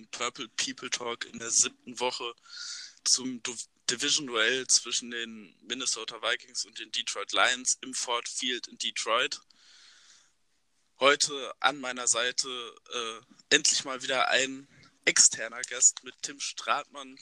[0.00, 2.34] zum Purple People Talk in der siebten Woche
[3.04, 3.42] zum
[3.90, 9.40] Division-Duell zwischen den Minnesota Vikings und den Detroit Lions im Ford Field in Detroit.
[11.00, 12.48] Heute an meiner Seite
[12.92, 14.68] äh, endlich mal wieder ein
[15.04, 17.18] externer Gast mit Tim Stratmann,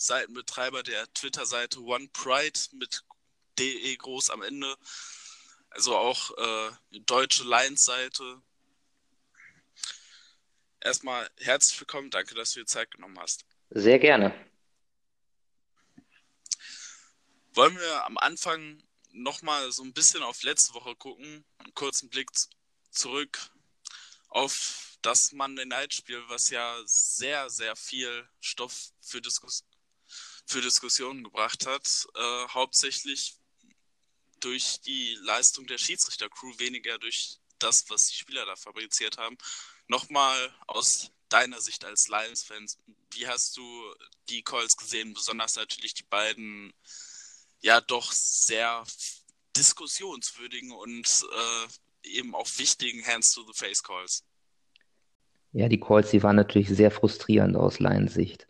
[0.00, 3.04] Seitenbetreiber der Twitter-Seite One Pride mit
[3.58, 4.76] DE groß am Ende.
[5.70, 8.40] Also auch äh, deutsche Lions-Seite
[10.80, 12.10] erstmal herzlich willkommen.
[12.10, 13.44] Danke, dass du dir Zeit genommen hast.
[13.70, 14.34] Sehr gerne.
[17.52, 21.44] Wollen wir am Anfang nochmal so ein bisschen auf letzte Woche gucken?
[21.58, 22.30] Einen kurzen Blick
[22.90, 23.38] zurück
[24.28, 29.64] auf das Monday Night Spiel, was ja sehr, sehr viel Stoff für, Diskus
[30.46, 32.06] für Diskussionen gebracht hat.
[32.14, 33.36] Äh, hauptsächlich
[34.40, 39.36] durch die Leistung der Schiedsrichter-Crew, weniger durch das, was die Spieler da fabriziert haben.
[39.88, 40.36] Nochmal
[40.66, 42.78] aus deiner Sicht als Lions-Fans,
[43.12, 43.62] wie hast du
[44.28, 45.14] die Calls gesehen?
[45.14, 46.72] Besonders natürlich die beiden,
[47.60, 48.84] ja, doch sehr
[49.56, 51.24] diskussionswürdigen und
[52.04, 54.24] äh, eben auch wichtigen Hands-to-the-Face-Calls.
[55.52, 58.46] Ja, die Calls, die waren natürlich sehr frustrierend aus Lions Sicht.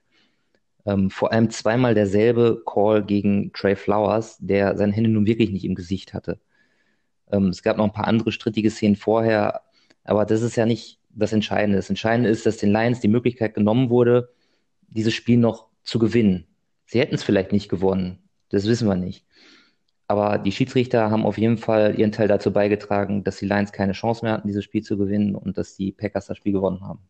[0.84, 5.64] Ähm, vor allem zweimal derselbe Call gegen Trey Flowers, der seine Hände nun wirklich nicht
[5.64, 6.40] im Gesicht hatte.
[7.30, 9.62] Ähm, es gab noch ein paar andere strittige Szenen vorher,
[10.04, 11.76] aber das ist ja nicht das Entscheidende.
[11.76, 14.32] Das Entscheidende ist, dass den Lions die Möglichkeit genommen wurde,
[14.88, 16.46] dieses Spiel noch zu gewinnen.
[16.86, 19.24] Sie hätten es vielleicht nicht gewonnen, das wissen wir nicht.
[20.06, 23.92] Aber die Schiedsrichter haben auf jeden Fall ihren Teil dazu beigetragen, dass die Lions keine
[23.92, 27.06] Chance mehr hatten, dieses Spiel zu gewinnen und dass die Packers das Spiel gewonnen haben.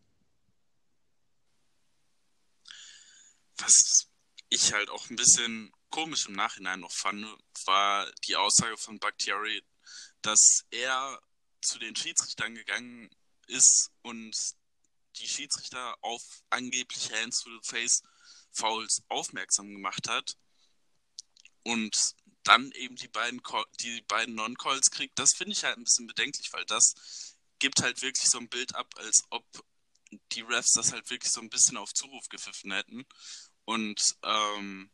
[3.59, 4.09] Was
[4.49, 7.25] ich halt auch ein bisschen komisch im Nachhinein noch fand,
[7.67, 9.63] war die Aussage von Bakhtiari,
[10.23, 11.21] dass er
[11.61, 13.11] zu den Schiedsrichtern gegangen
[13.49, 14.37] ist und
[15.17, 18.03] die Schiedsrichter auf angebliche Hands to the Face
[18.53, 20.37] Fouls aufmerksam gemacht hat
[21.65, 22.15] und
[22.45, 23.43] dann eben die beiden,
[23.81, 26.95] die beiden Non-Calls kriegt, das finde ich halt ein bisschen bedenklich, weil das
[27.59, 29.45] gibt halt wirklich so ein Bild ab, als ob
[30.33, 33.05] die Refs das halt wirklich so ein bisschen auf Zuruf gepfiffen hätten.
[33.65, 34.91] Und ähm,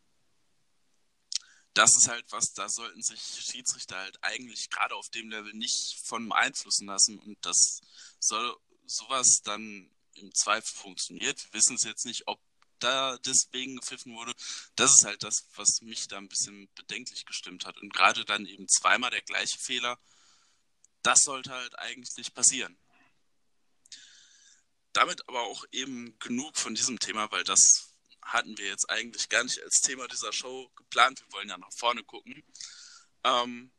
[1.75, 5.99] das ist halt was, da sollten sich Schiedsrichter halt eigentlich gerade auf dem Level nicht
[6.05, 7.81] von beeinflussen lassen und das
[8.21, 11.45] soll sowas dann im Zweifel funktioniert.
[11.45, 12.41] Wir wissen es jetzt nicht, ob
[12.79, 14.35] da deswegen gepfiffen wurde.
[14.77, 17.79] Das ist halt das, was mich da ein bisschen bedenklich gestimmt hat.
[17.79, 19.99] Und gerade dann eben zweimal der gleiche Fehler,
[21.03, 22.77] das sollte halt eigentlich nicht passieren.
[24.93, 27.94] Damit aber auch eben genug von diesem Thema, weil das
[28.25, 31.21] hatten wir jetzt eigentlich gar nicht als Thema dieser Show geplant.
[31.21, 32.43] Wir wollen ja nach vorne gucken.
[33.25, 33.71] Ähm,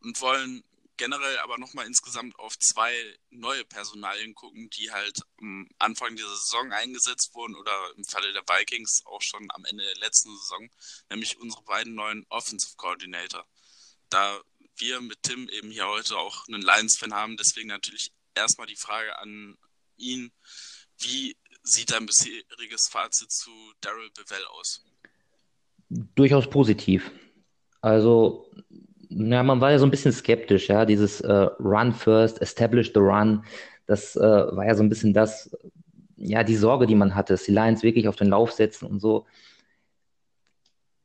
[0.00, 0.64] und wollen
[0.98, 2.92] generell aber nochmal insgesamt auf zwei
[3.30, 8.42] neue Personalien gucken, die halt am Anfang dieser Saison eingesetzt wurden oder im Falle der
[8.42, 10.68] Vikings auch schon am Ende der letzten Saison,
[11.08, 13.46] nämlich unsere beiden neuen Offensive Coordinator.
[14.10, 14.42] Da
[14.76, 19.18] wir mit Tim eben hier heute auch einen Lions-Fan haben, deswegen natürlich erstmal die Frage
[19.18, 19.56] an
[19.96, 20.32] ihn,
[20.98, 24.84] wie sieht dein bisheriges Fazit zu Daryl Bevell aus?
[25.90, 27.10] Durchaus positiv.
[27.80, 28.50] Also,
[29.08, 33.00] ja, man war ja so ein bisschen skeptisch, ja, dieses äh, Run first, establish the
[33.00, 33.44] run,
[33.86, 35.56] das äh, war ja so ein bisschen das,
[36.16, 39.00] ja, die Sorge, die man hatte, dass die Lions wirklich auf den Lauf setzen und
[39.00, 39.26] so.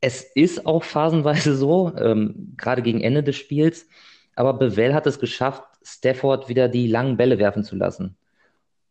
[0.02, 3.88] Es ist auch phasenweise so, ähm, gerade gegen Ende des Spiels,
[4.36, 8.18] aber Bevell hat es geschafft, Stafford wieder die langen Bälle werfen zu lassen.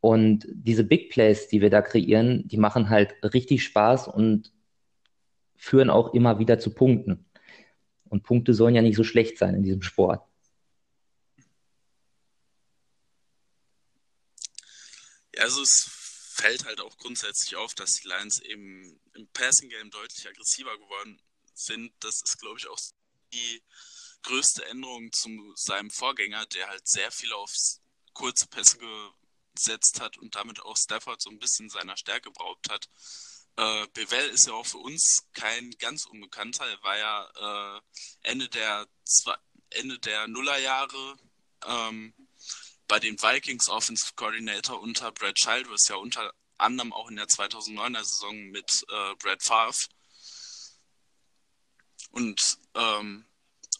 [0.02, 4.53] Und diese Big Plays, die wir da kreieren, die machen halt richtig Spaß und
[5.56, 7.24] führen auch immer wieder zu Punkten.
[8.06, 10.21] Und Punkte sollen ja nicht so schlecht sein in diesem Sport.
[15.36, 15.86] Ja, also es
[16.34, 21.22] fällt halt auch grundsätzlich auf, dass die Lions eben im Passing Game deutlich aggressiver geworden
[21.54, 21.92] sind.
[22.00, 22.80] Das ist, glaube ich, auch
[23.32, 23.62] die
[24.24, 27.54] größte Änderung zu seinem Vorgänger, der halt sehr viel auf
[28.12, 28.78] kurze Pässe
[29.54, 32.89] gesetzt hat und damit auch Stafford so ein bisschen seiner Stärke beraubt hat.
[33.57, 36.66] Äh, Bevel ist ja auch für uns kein ganz Unbekannter.
[36.66, 37.81] Er war ja äh,
[38.22, 39.37] Ende der zwei,
[39.71, 41.16] Ende der Nullerjahre
[41.66, 42.15] ähm,
[42.89, 48.04] bei den Vikings Offensive Coordinator unter Brad Childress, ja unter anderem auch in der 2009er
[48.04, 49.89] Saison mit äh, Brad Favre.
[52.10, 53.27] Und ähm,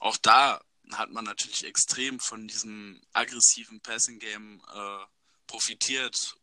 [0.01, 5.05] auch da hat man natürlich extrem von diesem aggressiven Passing Game äh,
[5.52, 6.34] profitiert.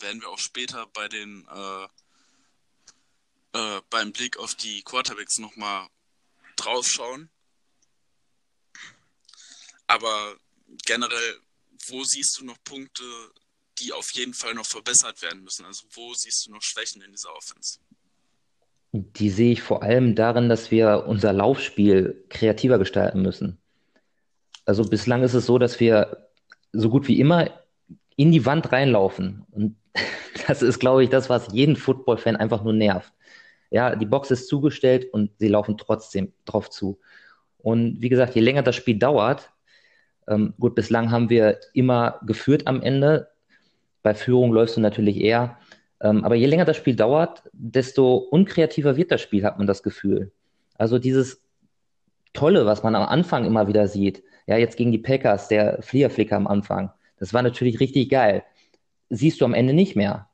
[0.00, 1.88] Werden wir auch später bei den äh,
[3.54, 5.88] äh, beim Blick auf die Quarterbacks nochmal
[6.56, 7.30] drauf schauen.
[9.86, 10.36] Aber
[10.84, 11.40] generell,
[11.86, 13.04] wo siehst du noch Punkte
[13.80, 15.64] die auf jeden Fall noch verbessert werden müssen?
[15.64, 17.78] Also wo siehst du noch Schwächen in dieser Offense?
[18.90, 23.58] Die sehe ich vor allem darin, dass wir unser Laufspiel kreativer gestalten müssen.
[24.64, 26.28] Also bislang ist es so, dass wir
[26.72, 27.50] so gut wie immer
[28.18, 29.46] in die Wand reinlaufen.
[29.52, 29.76] Und
[30.46, 33.12] das ist, glaube ich, das, was jeden Football-Fan einfach nur nervt.
[33.70, 36.98] Ja, die Box ist zugestellt und sie laufen trotzdem drauf zu.
[37.58, 39.52] Und wie gesagt, je länger das Spiel dauert,
[40.26, 43.28] ähm, gut, bislang haben wir immer geführt am Ende.
[44.02, 45.56] Bei Führung läufst du natürlich eher.
[46.00, 49.82] Ähm, aber je länger das Spiel dauert, desto unkreativer wird das Spiel, hat man das
[49.82, 50.32] Gefühl.
[50.76, 51.42] Also dieses
[52.32, 56.36] Tolle, was man am Anfang immer wieder sieht, ja, jetzt gegen die Packers, der Fliegerflicker
[56.36, 58.44] am Anfang, das war natürlich richtig geil.
[59.10, 60.28] Siehst du am Ende nicht mehr.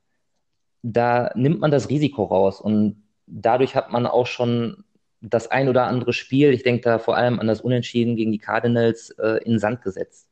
[0.82, 4.84] Da nimmt man das Risiko raus und dadurch hat man auch schon
[5.20, 8.38] das ein oder andere Spiel, ich denke da vor allem an das Unentschieden gegen die
[8.38, 10.28] Cardinals, äh, in Sand gesetzt.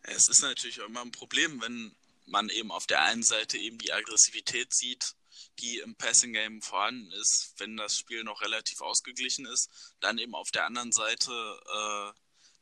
[0.00, 1.94] Es ist natürlich immer ein Problem, wenn
[2.24, 5.14] man eben auf der einen Seite eben die Aggressivität sieht,
[5.60, 10.34] die im Passing Game vorhanden ist, wenn das Spiel noch relativ ausgeglichen ist, dann eben
[10.34, 12.12] auf der anderen Seite äh,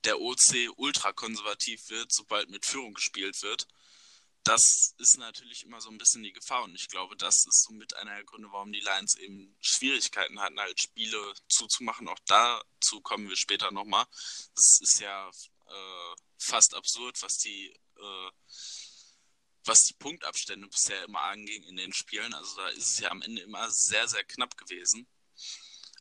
[0.04, 3.66] der OC ultra konservativ wird, sobald mit Führung gespielt wird
[4.44, 7.96] das ist natürlich immer so ein bisschen die Gefahr und ich glaube, das ist somit
[7.96, 12.08] einer der Gründe, warum die Lions eben Schwierigkeiten hatten, halt Spiele zuzumachen.
[12.08, 14.04] Auch dazu kommen wir später nochmal.
[14.54, 18.30] Das ist ja äh, fast absurd, was die, äh,
[19.64, 22.34] was die Punktabstände bisher immer anging in den Spielen.
[22.34, 25.06] Also da ist es ja am Ende immer sehr, sehr knapp gewesen.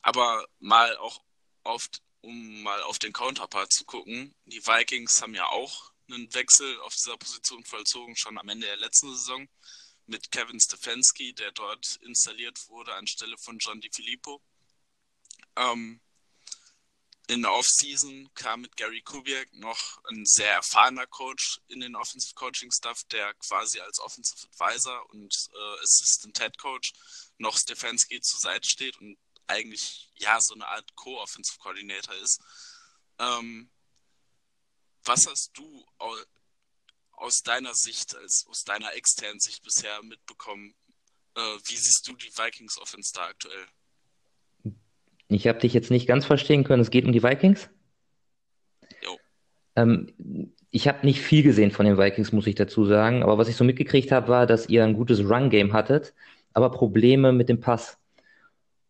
[0.02, 1.24] Aber mal auch
[1.64, 6.80] oft, um mal auf den Counterpart zu gucken, die Vikings haben ja auch einen Wechsel
[6.82, 9.48] auf dieser Position vollzogen, schon am Ende der letzten Saison
[10.06, 14.42] mit Kevin Stefanski, der dort installiert wurde anstelle von John DiFilippo.
[15.56, 16.02] Ähm,
[17.28, 22.36] in der Offseason kam mit Gary Kubiak noch ein sehr erfahrener Coach in den Offensive
[22.36, 26.94] Coaching Staff, der quasi als Offensive Advisor und äh, Assistant Head Coach
[27.38, 29.18] noch Stefanski zur Seite steht und
[29.48, 32.42] eigentlich ja so eine Art Co-Offensive Coordinator ist.
[33.20, 33.70] Ähm,
[35.04, 35.86] was hast du
[37.12, 40.74] aus deiner Sicht, als, aus deiner externen Sicht bisher mitbekommen?
[41.36, 43.66] Äh, wie siehst du die Vikings Offense da aktuell?
[45.28, 46.82] Ich habe dich jetzt nicht ganz verstehen können.
[46.82, 47.70] Es geht um die Vikings?
[49.02, 49.18] Jo.
[49.76, 53.24] Ähm, ich habe nicht viel gesehen von den Vikings, muss ich dazu sagen.
[53.24, 56.14] Aber was ich so mitgekriegt habe, war, dass ihr ein gutes Run-Game hattet,
[56.54, 57.98] aber Probleme mit dem Pass.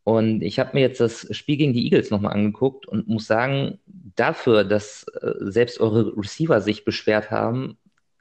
[0.04, 3.80] Und ich habe mir jetzt das Spiel gegen die Eagles nochmal angeguckt und muss sagen,
[3.86, 7.78] dafür, dass äh, selbst eure Receiver sich beschwert haben,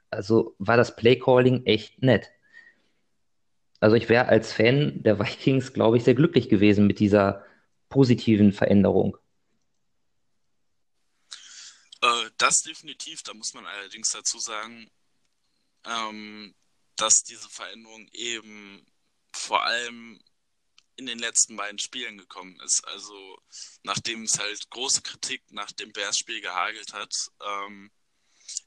[0.09, 2.29] also war das Playcalling echt nett.
[3.79, 7.43] Also ich wäre als Fan der Vikings, glaube ich, sehr glücklich gewesen mit dieser
[7.89, 9.17] positiven Veränderung.
[12.01, 14.89] Äh, das definitiv, da muss man allerdings dazu sagen,
[15.85, 16.55] ähm,
[16.95, 18.85] dass diese Veränderung eben
[19.33, 20.21] vor allem
[20.95, 22.85] in den letzten beiden Spielen gekommen ist.
[22.85, 23.37] Also
[23.83, 27.91] nachdem es halt große Kritik nach dem Bears-Spiel gehagelt hat, ähm,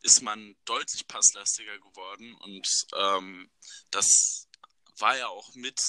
[0.03, 3.51] ist man deutlich passlastiger geworden und ähm,
[3.91, 4.49] das
[4.99, 5.81] war ja auch mit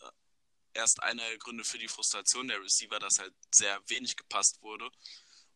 [0.00, 0.10] äh,
[0.74, 4.90] erst einer der Gründe für die Frustration der Receiver, dass halt sehr wenig gepasst wurde.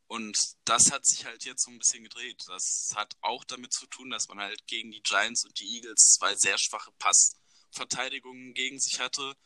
[0.09, 2.43] Und das hat sich halt jetzt so ein bisschen gedreht.
[2.49, 6.17] Das hat auch damit zu tun, dass man halt gegen die Giants und die Eagles
[6.19, 9.37] zwei sehr schwache Passverteidigungen gegen sich hatte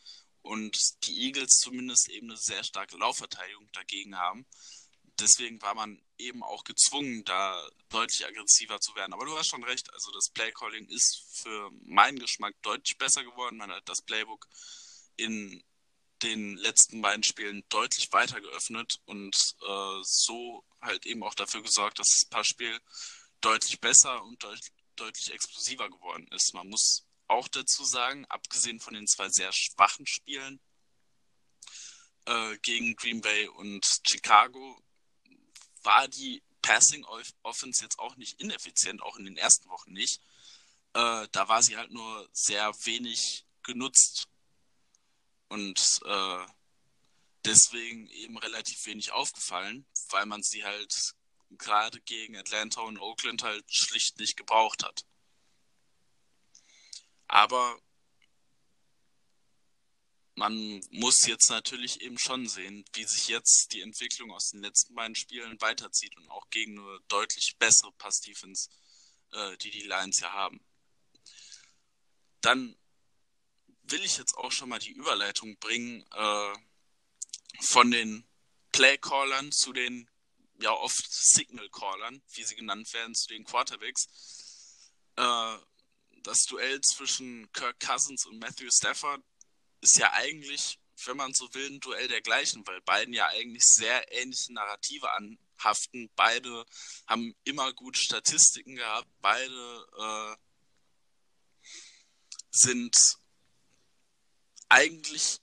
[0.45, 4.45] und die Eagles zumindest eben eine sehr starke Laufverteidigung dagegen haben.
[5.19, 9.13] Deswegen war man eben auch gezwungen, da deutlich aggressiver zu werden.
[9.13, 13.57] Aber du hast schon recht, also das Playcalling ist für meinen Geschmack deutlich besser geworden.
[13.57, 14.47] Man hat das Playbook
[15.15, 15.63] in
[16.21, 19.35] den letzten beiden Spielen deutlich weiter geöffnet und
[19.67, 22.79] äh, so halt eben auch dafür gesorgt, dass das Passspiel
[23.41, 24.59] deutlich besser und deut
[24.95, 26.53] deutlich explosiver geworden ist.
[26.53, 30.59] Man muss auch dazu sagen, abgesehen von den zwei sehr schwachen Spielen
[32.25, 34.81] äh, gegen Green Bay und Chicago,
[35.83, 37.05] war die Passing
[37.43, 40.19] Offense jetzt auch nicht ineffizient, auch in den ersten Wochen nicht.
[40.93, 44.27] Äh, da war sie halt nur sehr wenig genutzt
[45.49, 46.45] und äh,
[47.45, 51.13] deswegen eben relativ wenig aufgefallen, weil man sie halt
[51.51, 55.05] gerade gegen Atlanta und Oakland halt schlicht nicht gebraucht hat.
[57.27, 57.79] Aber
[60.35, 64.93] man muss jetzt natürlich eben schon sehen, wie sich jetzt die Entwicklung aus den letzten
[64.93, 68.69] beiden Spielen weiterzieht und auch gegen eine deutlich bessere Pass-Defense,
[69.31, 70.59] äh, die die Lions ja haben.
[72.41, 72.77] Dann
[73.83, 76.53] will ich jetzt auch schon mal die Überleitung bringen äh,
[77.61, 78.27] von den
[78.71, 80.09] Playcallern zu den
[80.59, 84.07] ja oft Signal-Callern, wie sie genannt werden, zu den Quarterbacks.
[85.15, 85.57] Äh,
[86.25, 89.23] das Duell zwischen Kirk Cousins und Matthew Stafford
[89.81, 93.63] ist ja eigentlich, wenn man so will, ein Duell der gleichen, weil beiden ja eigentlich
[93.63, 96.09] sehr ähnliche Narrative anhaften.
[96.15, 96.65] Beide
[97.05, 100.35] haben immer gut Statistiken gehabt, beide äh,
[102.49, 102.95] sind
[104.69, 105.39] eigentlich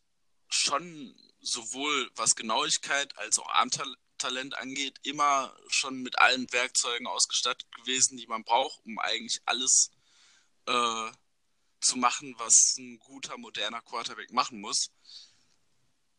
[0.49, 8.17] schon sowohl was Genauigkeit als auch Armtalent angeht, immer schon mit allen Werkzeugen ausgestattet gewesen,
[8.17, 9.91] die man braucht, um eigentlich alles
[10.67, 11.11] äh,
[11.81, 14.91] zu machen, was ein guter, moderner Quarterback machen muss.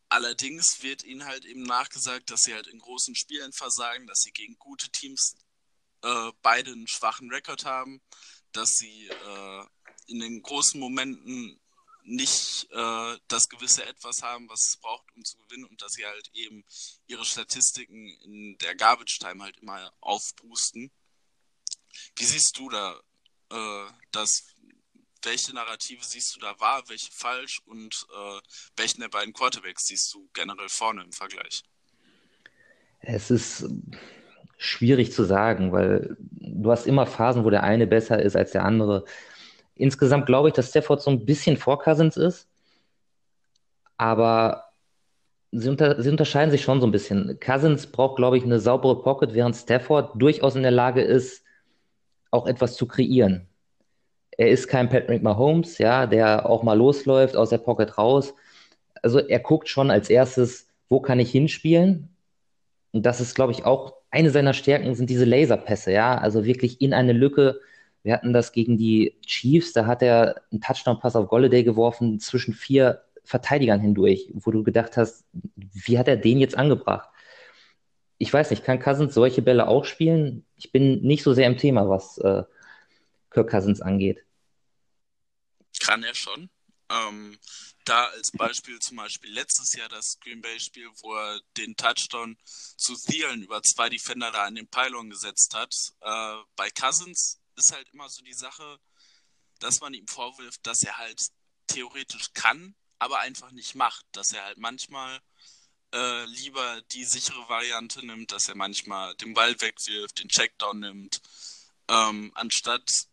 [0.08, 4.32] Allerdings wird ihnen halt eben nachgesagt, dass sie halt in großen Spielen versagen, dass sie
[4.32, 5.34] gegen gute Teams
[6.02, 8.00] äh, beide einen schwachen Rekord haben,
[8.52, 9.64] dass sie äh,
[10.06, 11.58] in den großen Momenten
[12.04, 16.04] nicht äh, das gewisse Etwas haben, was es braucht, um zu gewinnen und dass sie
[16.04, 16.64] halt eben
[17.06, 20.92] ihre Statistiken in der Garbage Time halt immer aufboosten.
[22.16, 23.00] Wie siehst du da
[23.54, 24.44] äh, das?
[25.22, 28.40] Welche Narrative siehst du da wahr, welche falsch und äh,
[28.76, 31.62] welchen der beiden Quarterbacks siehst du generell vorne im Vergleich?
[33.00, 33.64] Es ist
[34.58, 38.64] schwierig zu sagen, weil du hast immer Phasen, wo der eine besser ist als der
[38.64, 39.04] andere.
[39.74, 42.48] Insgesamt glaube ich, dass Stafford so ein bisschen vor Cousins ist,
[43.96, 44.64] aber
[45.52, 47.38] sie, unter, sie unterscheiden sich schon so ein bisschen.
[47.40, 51.43] Cousins braucht, glaube ich, eine saubere Pocket, während Stafford durchaus in der Lage ist,
[52.34, 53.48] auch etwas zu kreieren.
[54.36, 58.34] Er ist kein Patrick Mahomes, ja, der auch mal losläuft, aus der Pocket raus.
[59.02, 62.08] Also er guckt schon als erstes, wo kann ich hinspielen?
[62.92, 66.80] Und das ist, glaube ich, auch eine seiner Stärken sind diese Laserpässe, ja, also wirklich
[66.80, 67.60] in eine Lücke
[68.04, 72.52] wir hatten das gegen die Chiefs, da hat er einen Touchdown-Pass auf Golladay geworfen zwischen
[72.52, 75.24] vier Verteidigern hindurch, wo du gedacht hast,
[75.56, 77.08] wie hat er den jetzt angebracht?
[78.18, 80.46] Ich weiß nicht, kann Cousins solche Bälle auch spielen?
[80.56, 82.44] Ich bin nicht so sehr im Thema, was äh,
[83.30, 84.24] Kirk Cousins angeht.
[85.80, 86.48] Kann er schon.
[86.90, 87.38] Ähm,
[87.84, 92.94] da als Beispiel zum Beispiel letztes Jahr das Green Bay-Spiel, wo er den Touchdown zu
[92.94, 95.74] Thielen über zwei Defender da an den Pylon gesetzt hat.
[96.00, 98.78] Äh, bei Cousins ist halt immer so die Sache,
[99.60, 101.20] dass man ihm vorwirft, dass er halt
[101.66, 104.06] theoretisch kann, aber einfach nicht macht.
[104.12, 105.20] Dass er halt manchmal
[105.94, 111.22] äh, lieber die sichere Variante nimmt, dass er manchmal den Ball wegwirft, den Checkdown nimmt,
[111.88, 113.06] ähm, anstatt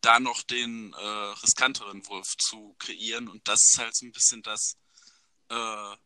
[0.00, 1.06] da noch den äh,
[1.42, 3.28] riskanteren Wurf zu kreieren.
[3.28, 4.76] Und das ist halt so ein bisschen das,
[5.48, 5.96] äh,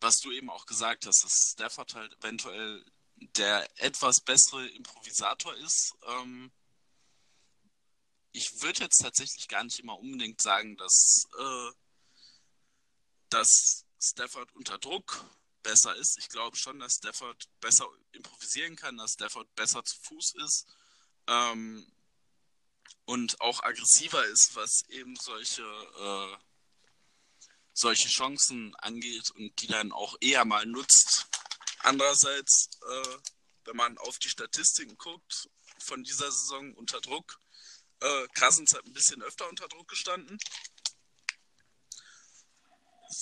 [0.00, 2.84] was du eben auch gesagt hast, dass Stafford halt eventuell
[3.36, 5.94] der etwas bessere Improvisator ist.
[6.06, 6.52] Ähm,
[8.32, 11.70] ich würde jetzt tatsächlich gar nicht immer unbedingt sagen, dass, äh,
[13.30, 15.24] dass Stafford unter Druck
[15.62, 16.18] besser ist.
[16.18, 20.66] Ich glaube schon, dass Stafford besser improvisieren kann, dass Stafford besser zu Fuß ist
[21.26, 21.86] ähm,
[23.04, 26.36] und auch aggressiver ist, was eben solche, äh,
[27.72, 31.26] solche Chancen angeht und die dann auch eher mal nutzt,
[31.86, 33.18] Andererseits, äh,
[33.64, 35.48] wenn man auf die Statistiken guckt
[35.78, 37.38] von dieser Saison unter Druck,
[38.00, 40.36] äh, Cousins hat ein bisschen öfter unter Druck gestanden.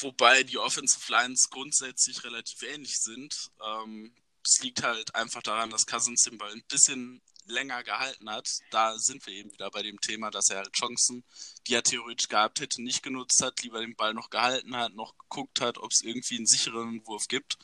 [0.00, 3.50] Wobei die Offensive Lines grundsätzlich relativ ähnlich sind.
[3.64, 4.14] Ähm,
[4.44, 8.48] es liegt halt einfach daran, dass Cousins den Ball ein bisschen länger gehalten hat.
[8.70, 11.24] Da sind wir eben wieder bei dem Thema, dass er halt Chancen,
[11.66, 15.16] die er theoretisch gehabt hätte, nicht genutzt hat, lieber den Ball noch gehalten hat, noch
[15.18, 17.58] geguckt hat, ob es irgendwie einen sicheren Wurf gibt.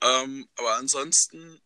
[0.00, 1.60] Ähm, aber ansonsten,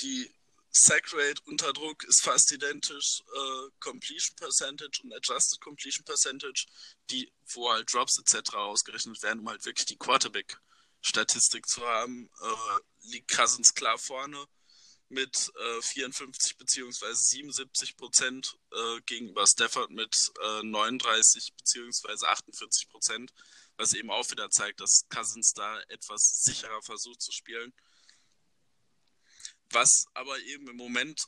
[0.00, 0.32] die
[0.72, 3.22] Sack Rate unter Druck ist fast identisch.
[3.34, 6.66] Äh, Completion Percentage und Adjusted Completion Percentage,
[7.10, 8.54] die, wo halt Drops etc.
[8.54, 14.46] ausgerechnet werden, um halt wirklich die Quarterback-Statistik zu haben, äh, liegt Cousins klar vorne
[15.08, 17.14] mit äh, 54 bzw.
[17.14, 20.16] 77 Prozent äh, gegenüber Stafford mit
[20.62, 22.26] 39 äh, bzw.
[22.26, 23.32] 48 Prozent
[23.80, 27.72] was eben auch wieder zeigt, dass Cousins da etwas sicherer versucht zu spielen.
[29.70, 31.26] Was aber eben im Moment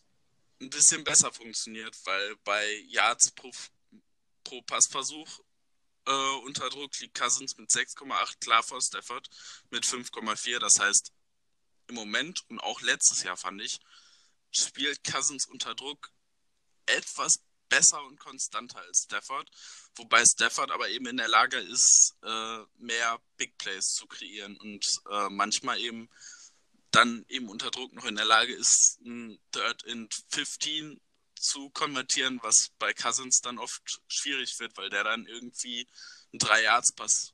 [0.61, 3.51] ein bisschen besser funktioniert, weil bei Yards pro,
[4.45, 5.41] pro Passversuch
[6.07, 9.29] äh, unter Druck liegt Cousins mit 6,8 klar vor Stafford
[9.71, 10.59] mit 5,4.
[10.59, 11.13] Das heißt,
[11.89, 13.79] im Moment und auch letztes Jahr fand ich,
[14.51, 16.11] spielt Cousins unter Druck
[16.87, 19.51] etwas besser und konstanter als Stafford,
[19.95, 24.85] wobei Stafford aber eben in der Lage ist, äh, mehr Big Plays zu kreieren und
[25.11, 26.11] äh, manchmal eben
[26.93, 31.01] dann eben unter Druck noch in der Lage ist, ein Third and 15
[31.35, 35.89] zu konvertieren, was bei Cousins dann oft schwierig wird, weil der dann irgendwie
[36.33, 37.33] einen 3-Yards-Pass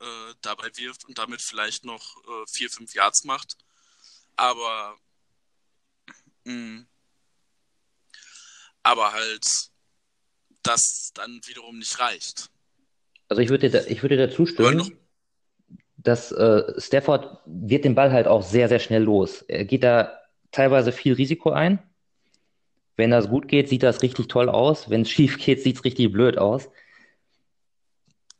[0.00, 3.56] äh, dabei wirft und damit vielleicht noch 4-5 äh, Yards macht.
[4.36, 4.96] aber
[6.44, 6.86] mh, mm,
[8.82, 9.44] aber halt
[10.62, 12.50] das dann wiederum nicht reicht.
[13.28, 14.96] Also ich würde ich würde dazu stimmen,
[16.06, 19.42] dass äh, Stafford wird den Ball halt auch sehr, sehr schnell los.
[19.42, 20.12] Er geht da
[20.52, 21.80] teilweise viel Risiko ein.
[22.94, 24.88] Wenn das gut geht, sieht das richtig toll aus.
[24.88, 26.68] Wenn es schief geht, sieht es richtig blöd aus.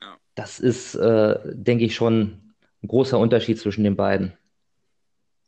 [0.00, 0.16] Ja.
[0.36, 2.54] Das ist, äh, denke ich, schon
[2.84, 4.32] ein großer Unterschied zwischen den beiden.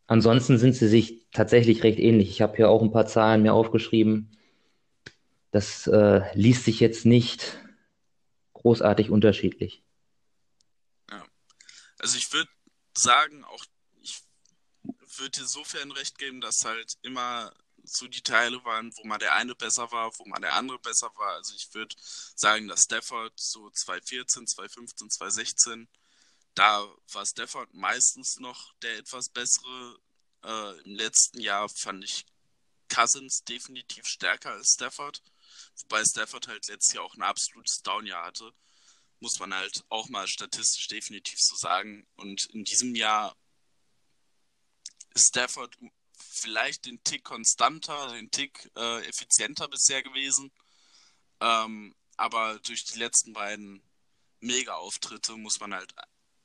[0.09, 2.31] Ansonsten sind sie sich tatsächlich recht ähnlich.
[2.31, 4.33] Ich habe hier auch ein paar Zahlen mir aufgeschrieben.
[5.53, 7.59] Das äh, liest sich jetzt nicht
[8.55, 9.85] großartig unterschiedlich.
[11.99, 12.51] Also ich würde
[12.97, 13.65] sagen, auch
[14.01, 14.23] ich
[15.17, 17.53] würde dir insofern recht geben, dass halt immer
[17.85, 21.11] so die Teile waren, wo mal der eine besser war, wo mal der andere besser
[21.17, 21.35] war.
[21.35, 25.89] Also ich würde sagen, dass Stafford so 2014, 2015, 2016,
[26.55, 29.99] da war Stafford meistens noch der etwas bessere.
[30.45, 32.27] Äh, Im letzten Jahr fand ich
[32.89, 35.23] Cousins definitiv stärker als Stafford.
[35.83, 38.53] Wobei Stafford halt letztes Jahr auch ein absolutes Downjahr hatte.
[39.21, 42.07] Muss man halt auch mal statistisch definitiv so sagen.
[42.17, 43.37] Und in diesem Jahr
[45.15, 45.77] ist Stafford
[46.17, 50.53] vielleicht den Tick konstanter, den Tick äh, effizienter bisher gewesen.
[51.41, 53.83] Ähm, aber durch die letzten beiden
[54.41, 55.95] Mega-Auftritte muss man halt,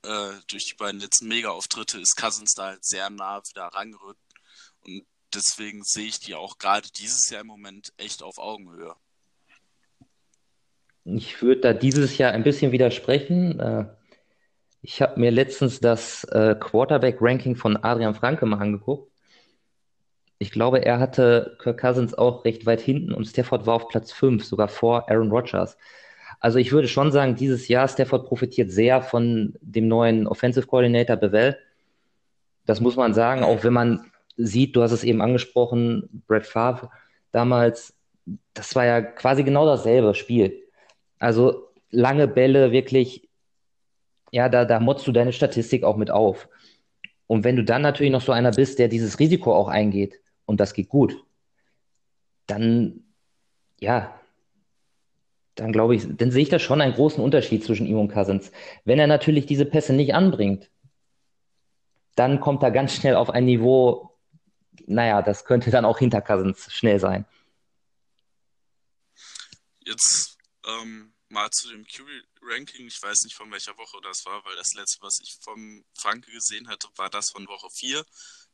[0.03, 4.21] äh, durch die beiden letzten Mega-Auftritte ist Cousins da halt sehr nah wieder rangerückt.
[4.81, 8.95] Und deswegen sehe ich die auch gerade dieses Jahr im Moment echt auf Augenhöhe.
[11.05, 13.59] Ich würde da dieses Jahr ein bisschen widersprechen.
[13.59, 13.85] Äh,
[14.81, 19.11] ich habe mir letztens das äh, Quarterback-Ranking von Adrian Franke mal angeguckt.
[20.39, 24.11] Ich glaube, er hatte Kirk Cousins auch recht weit hinten und Stafford war auf Platz
[24.11, 25.77] 5, sogar vor Aaron Rodgers.
[26.39, 31.15] Also ich würde schon sagen, dieses Jahr Stafford profitiert sehr von dem neuen Offensive Coordinator
[31.15, 31.57] Bevel.
[32.65, 36.89] Das muss man sagen, auch wenn man sieht, du hast es eben angesprochen, Brett Favre
[37.31, 37.95] damals,
[38.53, 40.62] das war ja quasi genau dasselbe Spiel.
[41.23, 43.29] Also lange Bälle, wirklich,
[44.31, 46.49] ja, da, da motzt du deine Statistik auch mit auf.
[47.27, 50.59] Und wenn du dann natürlich noch so einer bist, der dieses Risiko auch eingeht, und
[50.59, 51.15] das geht gut,
[52.45, 53.05] dann,
[53.79, 54.19] ja,
[55.55, 58.51] dann glaube ich, dann sehe ich da schon einen großen Unterschied zwischen ihm und Cousins.
[58.83, 60.69] Wenn er natürlich diese Pässe nicht anbringt,
[62.15, 64.11] dann kommt er ganz schnell auf ein Niveau,
[64.87, 67.23] naja, das könnte dann auch hinter Cousins schnell sein.
[69.85, 72.87] Jetzt ähm, mal zu dem QB-Ranking.
[72.87, 76.31] Ich weiß nicht, von welcher Woche das war, weil das letzte, was ich vom Franke
[76.31, 78.05] gesehen hatte, war das von Woche 4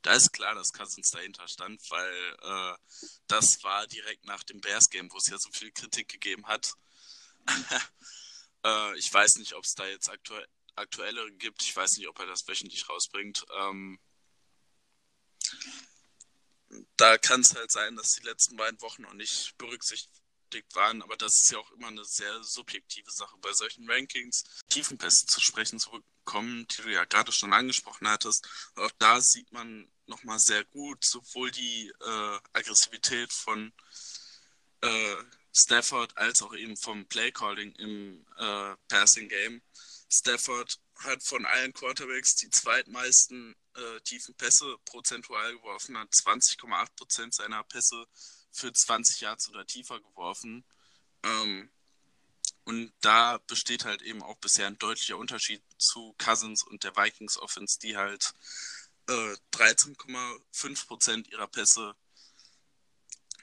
[0.02, 2.78] da ist klar, dass Cousins dahinter stand, weil äh,
[3.28, 6.74] das war direkt nach dem Bears-Game, wo es ja so viel Kritik gegeben hat.
[8.64, 10.36] äh, ich weiß nicht, ob es da jetzt aktu
[10.76, 11.62] aktuellere gibt.
[11.62, 13.46] Ich weiß nicht, ob er das wöchentlich rausbringt.
[13.60, 14.00] Ähm,
[16.96, 20.19] da kann es halt sein, dass die letzten beiden Wochen noch nicht berücksichtigt
[20.74, 24.44] waren, aber das ist ja auch immer eine sehr subjektive Sache bei solchen Rankings.
[24.70, 28.48] Tiefenpässe zu sprechen zu bekommen, die du ja gerade schon angesprochen hattest.
[28.76, 33.74] Auch da sieht man nochmal sehr gut sowohl die äh, Aggressivität von
[34.82, 35.16] äh,
[35.54, 39.62] Stafford als auch eben vom Playcalling im äh, Passing Game.
[40.12, 47.34] Stafford hat von allen Quarterbacks die zweitmeisten äh, tiefen Pässe prozentual geworfen, hat 20,8 Prozent
[47.36, 48.06] seiner Pässe
[48.52, 50.64] für 20 Yards oder tiefer geworfen.
[51.24, 51.70] Ähm,
[52.66, 57.38] und da besteht halt eben auch bisher ein deutlicher Unterschied zu Cousins und der Vikings
[57.38, 58.34] Offense, die halt
[59.08, 61.96] äh, 13,5% ihrer Pässe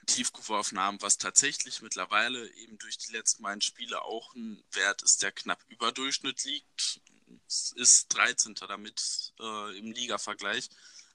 [0.06, 5.02] tief geworfen haben, was tatsächlich mittlerweile eben durch die letzten beiden Spiele auch ein Wert
[5.02, 7.00] ist, der knapp über Durchschnitt liegt.
[7.48, 8.54] Es ist 13.
[8.54, 10.68] damit äh, im Liga-Vergleich,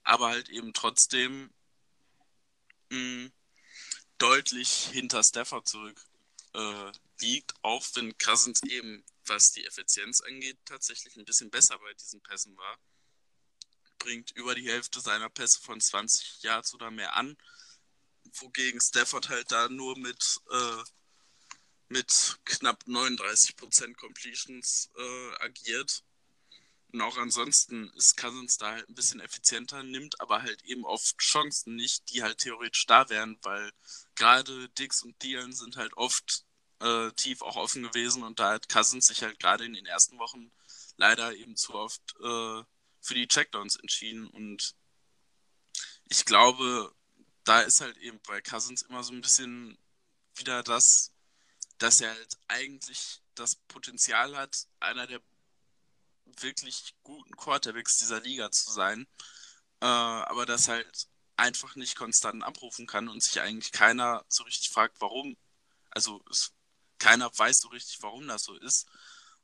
[0.04, 1.50] aber halt eben trotzdem
[2.90, 3.32] mh, mm,
[4.22, 6.00] deutlich hinter Stafford zurück
[6.54, 11.94] äh, liegt, auch wenn Cousins eben, was die Effizienz angeht, tatsächlich ein bisschen besser bei
[11.96, 12.78] diesen Pässen war.
[13.98, 17.36] Bringt über die Hälfte seiner Pässe von 20 Yards oder mehr an,
[18.34, 20.84] wogegen Stafford halt da nur mit, äh,
[21.90, 26.04] mit knapp 39% Completions äh, agiert.
[26.94, 31.18] Und auch ansonsten ist Cousins da halt ein bisschen effizienter, nimmt aber halt eben oft
[31.20, 33.72] Chancen nicht, die halt theoretisch da wären, weil
[34.16, 36.46] gerade Dix und Thielen sind halt oft
[36.82, 40.20] äh, tief auch offen gewesen und da hat Cousins sich halt gerade in den ersten
[40.20, 40.52] Wochen
[40.98, 42.64] leider eben zu oft äh,
[43.02, 44.28] für die Checkdowns entschieden.
[44.28, 44.76] Und
[46.10, 46.94] ich glaube,
[47.44, 49.78] da ist halt eben bei Cousins immer so ein bisschen
[50.36, 51.12] wieder das,
[51.78, 55.22] dass er halt eigentlich das Potenzial hat, einer der
[56.26, 59.08] wirklich guten Quarterbacks dieser Liga zu sein.
[59.82, 64.70] äh, aber das halt einfach nicht konstant abrufen kann und sich eigentlich keiner so richtig
[64.70, 65.38] fragt, warum.
[65.92, 66.54] Also es,
[67.00, 68.88] keiner weiß so richtig, warum das so ist.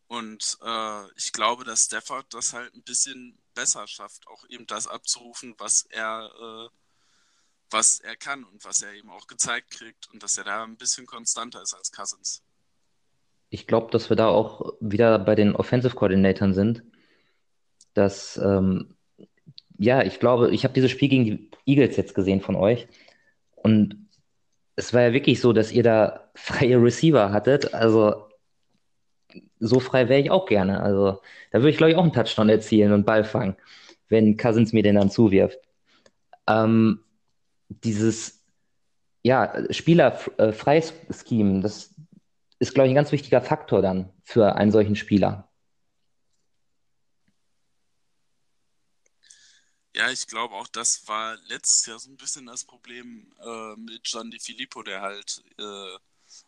[0.08, 4.88] Und äh, ich glaube, dass Stafford das halt ein bisschen besser schafft, auch eben das
[4.88, 6.78] abzurufen, was er, äh,
[7.72, 10.78] was er kann und was er eben auch gezeigt kriegt und dass er da ein
[10.78, 12.42] bisschen konstanter ist als Cousins.
[13.50, 16.84] Ich glaube, dass wir da auch wieder bei den Offensive Coordinatoren sind,
[17.94, 18.96] dass ähm,
[19.78, 22.88] ja, ich glaube, ich habe dieses Spiel gegen die Eagles jetzt gesehen von euch
[23.56, 24.08] und
[24.76, 27.74] es war ja wirklich so, dass ihr da freie Receiver hattet.
[27.74, 28.28] Also
[29.60, 30.82] so frei wäre ich auch gerne.
[30.82, 33.56] Also da würde ich, glaube ich, auch einen Touchdown erzielen und Ball fangen,
[34.08, 35.60] wenn Cousins mir den dann zuwirft.
[36.48, 37.04] Ähm,
[37.70, 38.44] dieses
[39.24, 41.94] ja, spielerfreies äh, Scheme, das
[42.60, 45.48] ist, glaube ich, ein ganz wichtiger Faktor dann für einen solchen Spieler.
[49.96, 54.02] Ja, ich glaube auch, das war letztes Jahr so ein bisschen das Problem äh, mit
[54.04, 55.98] John DiFilippo, der halt äh,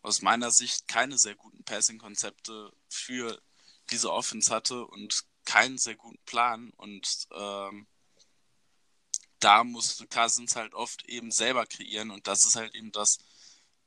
[0.03, 3.41] aus meiner Sicht keine sehr guten Passing-Konzepte für
[3.89, 6.71] diese Offense hatte und keinen sehr guten Plan.
[6.77, 7.87] Und ähm,
[9.39, 13.17] da musste Cousins halt oft eben selber kreieren und das ist halt eben das,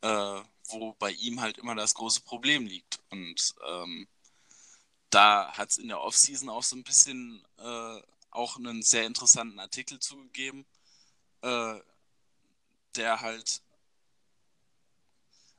[0.00, 0.40] äh,
[0.72, 3.00] wo bei ihm halt immer das große Problem liegt.
[3.10, 4.08] Und ähm,
[5.10, 9.60] da hat es in der Offseason auch so ein bisschen äh, auch einen sehr interessanten
[9.60, 10.66] Artikel zugegeben,
[11.42, 11.78] äh,
[12.96, 13.62] der halt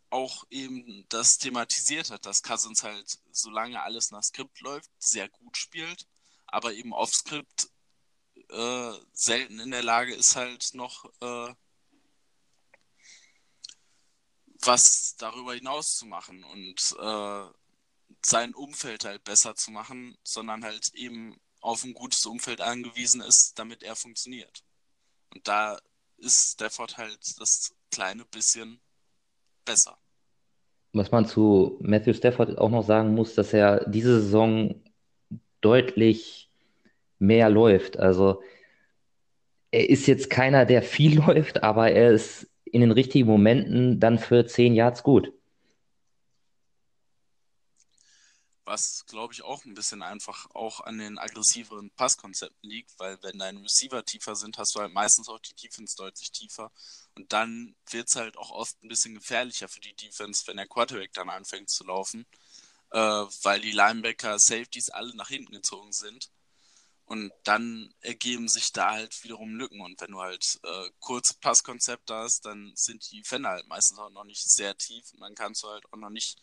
[0.09, 5.57] auch eben das thematisiert hat, dass Cousins halt, solange alles nach Skript läuft, sehr gut
[5.57, 6.07] spielt,
[6.45, 7.69] aber eben auf Skript
[8.49, 11.55] äh, selten in der Lage ist, halt noch äh,
[14.65, 17.45] was darüber hinaus zu machen und äh,
[18.25, 23.57] sein Umfeld halt besser zu machen, sondern halt eben auf ein gutes Umfeld angewiesen ist,
[23.57, 24.63] damit er funktioniert.
[25.33, 25.79] Und da
[26.17, 28.79] ist Stafford halt das kleine bisschen
[29.65, 29.97] besser.
[30.93, 34.81] Was man zu Matthew Stafford auch noch sagen muss, dass er diese Saison
[35.61, 36.49] deutlich
[37.17, 37.97] mehr läuft.
[37.97, 38.41] Also
[39.71, 44.19] er ist jetzt keiner, der viel läuft, aber er ist in den richtigen Momenten dann
[44.19, 45.31] für 10 Yards gut.
[48.65, 53.37] was glaube ich auch ein bisschen einfach auch an den aggressiveren Passkonzepten liegt, weil wenn
[53.37, 56.71] deine Receiver tiefer sind, hast du halt meistens auch die Defense deutlich tiefer
[57.15, 60.67] und dann wird es halt auch oft ein bisschen gefährlicher für die Defense, wenn der
[60.67, 62.25] Quarterback dann anfängt zu laufen,
[62.91, 66.29] äh, weil die Linebacker, Safeties alle nach hinten gezogen sind
[67.05, 69.81] und dann ergeben sich da halt wiederum Lücken.
[69.81, 74.09] Und wenn du halt äh, kurze Passkonzepte hast, dann sind die Fender halt meistens auch
[74.09, 75.11] noch nicht sehr tief.
[75.13, 76.39] Und dann kannst du halt auch noch nicht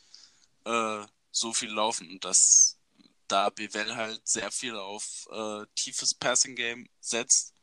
[0.64, 2.10] äh, so viel laufen.
[2.10, 2.78] Und dass
[3.26, 7.54] da Bevel halt sehr viel auf äh, tiefes Passing Game setzt,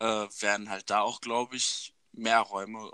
[0.00, 0.04] äh,
[0.40, 2.92] werden halt da auch, glaube ich, mehr Räume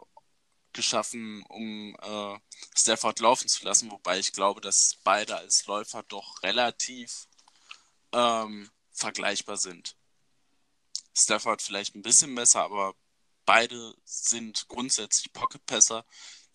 [0.73, 2.39] geschaffen, um äh,
[2.77, 7.27] Stafford laufen zu lassen, wobei ich glaube, dass beide als Läufer doch relativ
[8.13, 9.97] ähm, vergleichbar sind.
[11.15, 12.95] Stafford vielleicht ein bisschen besser, aber
[13.45, 16.05] beide sind grundsätzlich Pocket-Passer,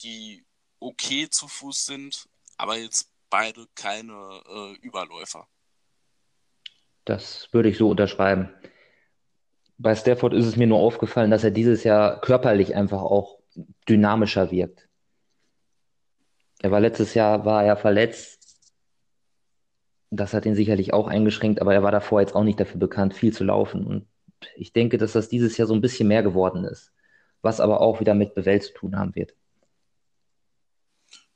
[0.03, 0.45] die
[0.79, 2.27] okay zu Fuß sind,
[2.57, 5.47] aber jetzt beide keine äh, Überläufer.
[7.05, 8.53] Das würde ich so unterschreiben.
[9.77, 13.39] Bei Stafford ist es mir nur aufgefallen, dass er dieses Jahr körperlich einfach auch
[13.89, 14.87] dynamischer wirkt.
[16.59, 18.40] Er war letztes Jahr war er verletzt.
[20.11, 23.13] Das hat ihn sicherlich auch eingeschränkt, aber er war davor jetzt auch nicht dafür bekannt,
[23.13, 23.85] viel zu laufen.
[23.85, 24.07] Und
[24.55, 26.91] ich denke, dass das dieses Jahr so ein bisschen mehr geworden ist,
[27.41, 29.33] was aber auch wieder mit Bewell zu tun haben wird.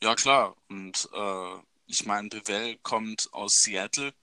[0.04, 0.56] Ja, klar.
[0.70, 1.58] Und äh,
[1.88, 4.14] ich meine, Bevell kommt aus Seattle,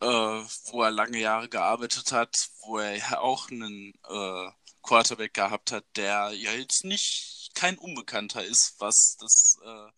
[0.00, 4.50] äh, wo er lange Jahre gearbeitet hat, wo er auch einen äh,
[4.82, 9.90] Quarterback gehabt hat, der ja jetzt nicht kein Unbekannter ist, was das äh,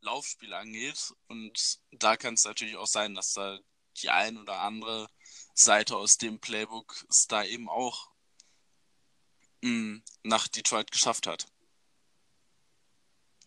[0.00, 1.12] Laufspiel angeht.
[1.26, 3.58] Und da kann es natürlich auch sein, dass da
[4.02, 5.08] die ein oder andere
[5.54, 8.10] Seite aus dem Playbook es da eben auch
[9.62, 11.46] mh, hm, nach Detroit geschafft hat.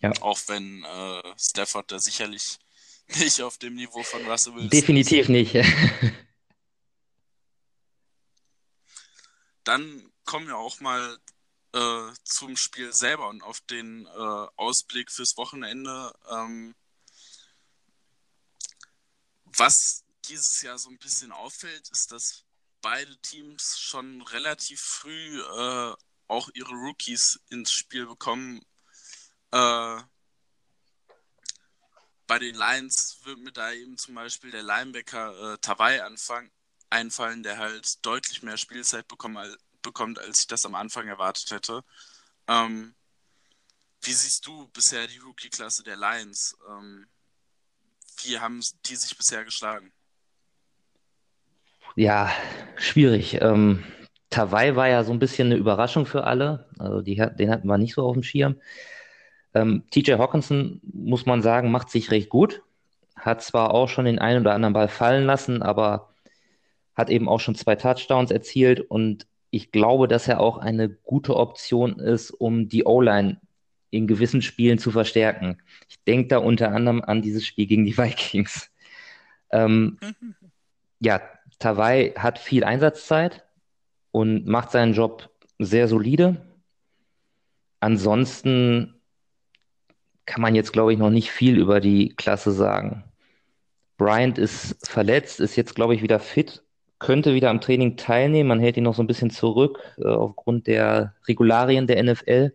[0.02, 0.12] Ja.
[0.22, 2.58] Auch wenn äh, Stafford da sicherlich
[3.20, 5.54] nicht auf dem Niveau von Russell Wilson Definitiv nicht.
[9.64, 11.20] Dann kommen wir auch mal
[11.74, 16.14] äh, zum Spiel selber und auf den äh, Ausblick fürs Wochenende.
[16.30, 16.76] Ähm,
[19.44, 22.46] was dieses Jahr so ein bisschen auffällt, ist, dass
[22.82, 25.94] beide Teams schon relativ früh äh,
[26.28, 28.62] auch ihre Rookies ins Spiel bekommen.
[29.52, 30.02] Äh,
[32.28, 36.50] bei den Lions wird mir da eben zum Beispiel der Linebacker äh, Tawai anfangen,
[36.90, 39.38] einfallen, der halt deutlich mehr Spielzeit bekommen,
[39.82, 41.84] bekommt, als ich das am Anfang erwartet hätte.
[42.48, 42.94] Ähm,
[44.02, 46.58] wie siehst du bisher die Rookie-Klasse der Lions?
[46.70, 47.08] Ähm,
[48.24, 49.92] wie haben die sich bisher geschlagen?
[51.96, 52.32] Ja,
[52.78, 53.42] schwierig.
[53.42, 53.84] Ähm,
[54.30, 56.68] Tawai war ja so ein bisschen eine Überraschung für alle.
[56.80, 58.56] Also die, den hatten wir nicht so auf dem Schirm.
[59.54, 62.64] Ähm, TJ Hawkinson, muss man sagen, macht sich recht gut.
[63.16, 66.14] Hat zwar auch schon den einen oder anderen Ball fallen lassen, aber
[66.96, 71.36] hat eben auch schon zwei Touchdowns erzielt und ich glaube, dass er auch eine gute
[71.36, 73.40] Option ist, um die O-Line
[73.90, 75.62] in gewissen Spielen zu verstärken.
[75.90, 78.72] Ich denke da unter anderem an dieses Spiel gegen die Vikings.
[79.52, 80.00] Ähm,
[81.00, 81.22] ja,
[81.60, 83.46] Tawai hat viel Einsatzzeit
[84.12, 86.38] und macht seinen Job sehr solide.
[87.82, 88.96] Ansonsten
[90.26, 93.04] kann man jetzt, glaube ich, noch nicht viel über die Klasse sagen.
[93.98, 96.64] Bryant ist verletzt, ist jetzt, glaube ich, wieder fit,
[97.02, 98.48] könnte wieder am Training teilnehmen.
[98.48, 102.54] Man hält ihn noch so ein bisschen zurück äh, aufgrund der Regularien der NFL.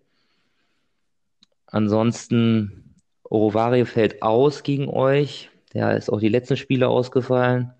[1.66, 5.50] Ansonsten, Orovario fällt aus gegen euch.
[5.74, 7.72] Der ist auch die letzten Spiele ausgefallen.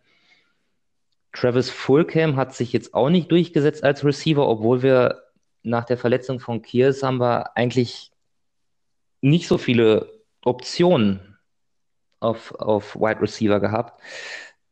[1.33, 5.23] Travis Fulcam hat sich jetzt auch nicht durchgesetzt als Receiver, obwohl wir
[5.63, 8.11] nach der Verletzung von Kiers haben wir eigentlich
[9.21, 11.37] nicht so viele Optionen
[12.19, 14.01] auf, auf Wide Receiver gehabt.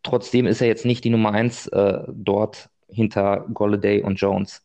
[0.04, 4.64] Trotzdem ist er jetzt nicht die Nummer 1 äh, dort hinter Golladay und Jones.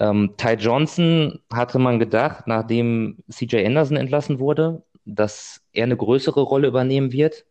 [0.00, 6.40] Ähm, Ty Johnson hatte man gedacht, nachdem CJ Anderson entlassen wurde, dass er eine größere
[6.40, 7.44] Rolle übernehmen wird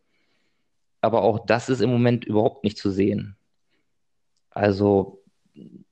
[1.00, 3.36] aber auch das ist im Moment überhaupt nicht zu sehen.
[4.50, 5.22] Also,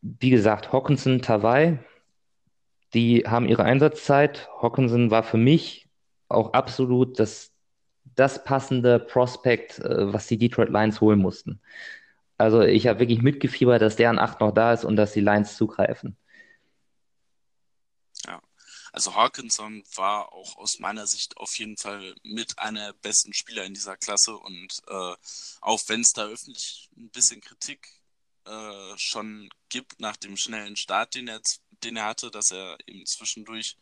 [0.02, 1.78] wie gesagt, Hawkinson, Tawai,
[2.94, 4.48] die haben ihre Einsatzzeit.
[4.60, 5.88] Hawkinson war für mich
[6.28, 7.52] auch absolut das,
[8.18, 11.60] das passende Prospect, äh, was die Detroit Lions holen mussten.
[12.36, 15.20] Also ich habe wirklich mitgefiebert, dass der an 8 noch da ist und dass die
[15.20, 16.16] Lions zugreifen.
[18.92, 23.64] Also Hawkinson war auch aus meiner Sicht auf jeden Fall mit einer der besten Spieler
[23.64, 25.14] in dieser Klasse und äh,
[25.60, 28.02] auch wenn es da öffentlich ein bisschen Kritik
[28.44, 31.40] äh, schon gibt nach dem schnellen Start, den er,
[31.84, 33.76] den er hatte, dass er eben zwischendurch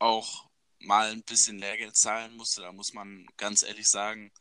[0.00, 0.49] auch
[0.80, 4.32] mal ein bisschen Lehrgeld zahlen musste, da muss man ganz ehrlich sagen,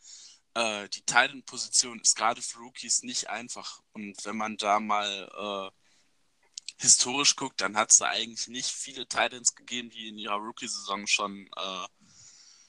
[0.56, 5.80] äh, die Titan-Position ist gerade für Rookies nicht einfach und wenn man da mal äh,
[6.80, 11.08] historisch guckt, dann hat es da eigentlich nicht viele Titans gegeben, die in ihrer Rookie-Saison
[11.08, 11.88] schon, äh,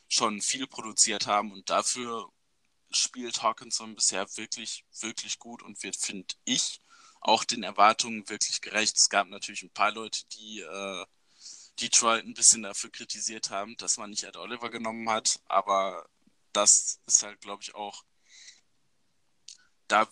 [0.08, 1.52] schon viel produziert haben.
[1.52, 2.28] Und dafür
[2.90, 6.80] spielt Hawkinson bisher wirklich, wirklich gut und wird, finde ich,
[7.20, 8.96] auch den Erwartungen wirklich gerecht.
[8.96, 11.06] Es gab natürlich ein paar Leute, die äh,
[11.80, 16.08] Detroit ein bisschen dafür kritisiert haben, dass man nicht Ed Oliver genommen hat, aber
[16.52, 18.04] das ist halt, glaube ich, auch
[19.88, 20.08] da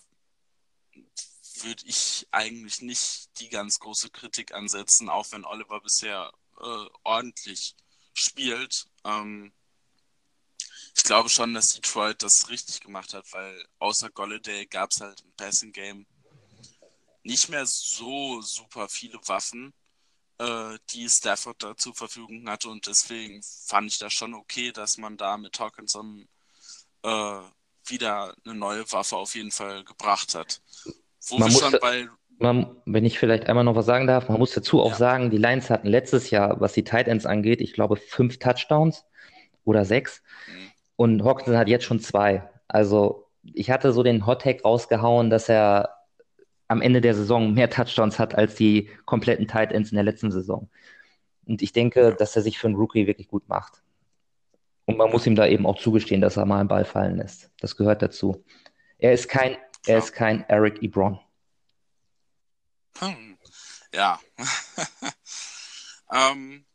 [1.63, 7.75] würde ich eigentlich nicht die ganz große Kritik ansetzen, auch wenn Oliver bisher äh, ordentlich
[8.13, 8.87] spielt.
[9.03, 9.53] Ähm,
[10.95, 15.21] ich glaube schon, dass Detroit das richtig gemacht hat, weil außer Golladay gab es halt
[15.21, 16.05] im Passing Game
[17.23, 19.73] nicht mehr so super viele Waffen,
[20.39, 24.97] äh, die Stafford da zur Verfügung hatte und deswegen fand ich das schon okay, dass
[24.97, 26.27] man da mit Hawkinson
[27.03, 27.39] äh,
[27.85, 30.61] wieder eine neue Waffe auf jeden Fall gebracht hat.
[31.27, 32.07] Wo man wir schon bei.
[32.41, 34.97] Man, wenn ich vielleicht einmal noch was sagen darf, man muss dazu auch ja.
[34.97, 39.03] sagen, die Lions hatten letztes Jahr, was die Tight Ends angeht, ich glaube fünf Touchdowns
[39.65, 40.21] oder sechs.
[40.47, 40.71] Mhm.
[40.95, 42.49] Und Hawkinson hat jetzt schon zwei.
[42.69, 45.98] Also ich hatte so den Hot Tag rausgehauen, dass er
[46.69, 50.31] am Ende der Saison mehr Touchdowns hat als die kompletten Tight Ends in der letzten
[50.31, 50.69] Saison.
[51.45, 53.83] Und ich denke, dass er sich für einen Rookie wirklich gut macht.
[54.85, 57.51] Und man muss ihm da eben auch zugestehen, dass er mal einen Ball fallen lässt.
[57.59, 58.43] Das gehört dazu.
[58.97, 61.19] Er ist kein er ist kein Eric Ebron.
[62.99, 63.37] Hm.
[63.93, 64.19] Ja.
[66.11, 66.65] ähm,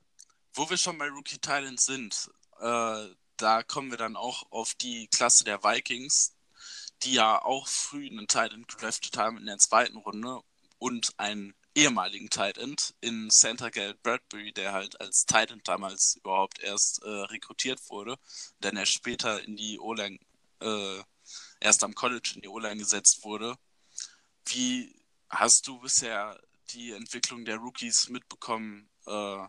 [0.54, 2.30] wo wir schon bei Rookie Talents sind,
[2.60, 6.34] äh, da kommen wir dann auch auf die Klasse der Vikings,
[7.04, 10.42] die ja auch früh einen Titan gedraftet haben in der zweiten Runde
[10.78, 16.16] und einen ehemaligen Tight End in Santa Gale Bradbury, der halt als Tight End damals
[16.16, 18.16] überhaupt erst äh, rekrutiert wurde,
[18.60, 20.18] denn er später in die O-Line
[20.60, 21.02] äh,
[21.60, 23.56] erst am College in die O-Line gesetzt wurde.
[24.46, 24.94] Wie
[25.28, 26.40] hast du bisher
[26.70, 29.46] die Entwicklung der Rookies mitbekommen äh,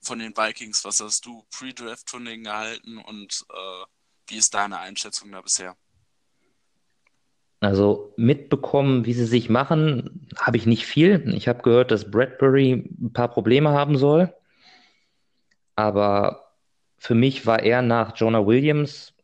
[0.00, 0.84] von den Vikings?
[0.84, 3.84] Was hast du pre-Draft von denen gehalten und äh,
[4.28, 5.76] wie ist deine Einschätzung da bisher?
[7.60, 11.32] Also mitbekommen, wie sie sich machen, habe ich nicht viel.
[11.34, 14.32] Ich habe gehört, dass Bradbury ein paar Probleme haben soll.
[15.74, 16.52] Aber
[16.98, 19.14] für mich war er nach Jonah Williams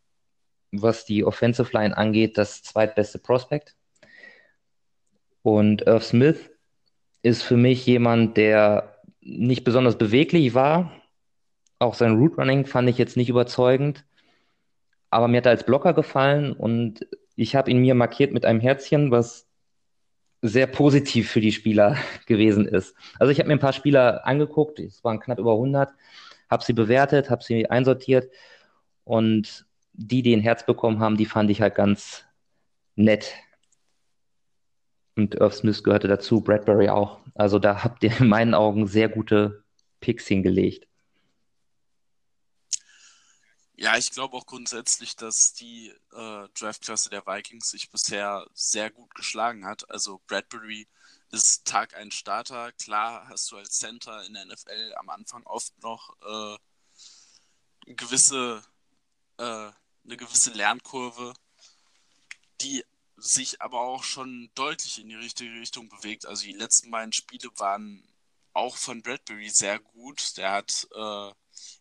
[0.82, 3.74] was die Offensive Line angeht, das zweitbeste Prospect.
[5.42, 6.50] Und Irv Smith
[7.22, 10.92] ist für mich jemand, der nicht besonders beweglich war.
[11.78, 14.04] Auch sein Route Running fand ich jetzt nicht überzeugend.
[15.10, 18.60] Aber mir hat er als Blocker gefallen und ich habe ihn mir markiert mit einem
[18.60, 19.46] Herzchen, was
[20.42, 22.94] sehr positiv für die Spieler gewesen ist.
[23.18, 25.90] Also ich habe mir ein paar Spieler angeguckt, es waren knapp über 100,
[26.50, 28.30] habe sie bewertet, habe sie einsortiert
[29.04, 32.24] und die, die ein Herz bekommen haben, die fand ich halt ganz
[32.96, 33.34] nett.
[35.16, 37.20] Und Irv Smith gehörte dazu, Bradbury auch.
[37.34, 39.62] Also da habt ihr in meinen Augen sehr gute
[40.00, 40.88] Picks hingelegt.
[43.76, 49.12] Ja, ich glaube auch grundsätzlich, dass die äh, Draftklasse der Vikings sich bisher sehr gut
[49.14, 49.90] geschlagen hat.
[49.90, 50.86] Also Bradbury
[51.32, 52.70] ist Tag ein Starter.
[52.72, 58.62] Klar hast du als Center in der NFL am Anfang oft noch äh, gewisse,
[59.38, 61.34] äh, eine gewisse Lernkurve,
[62.60, 62.84] die
[63.16, 66.26] sich aber auch schon deutlich in die richtige Richtung bewegt.
[66.26, 68.06] Also die letzten beiden Spiele waren
[68.52, 70.36] auch von Bradbury sehr gut.
[70.36, 71.32] Der hat äh,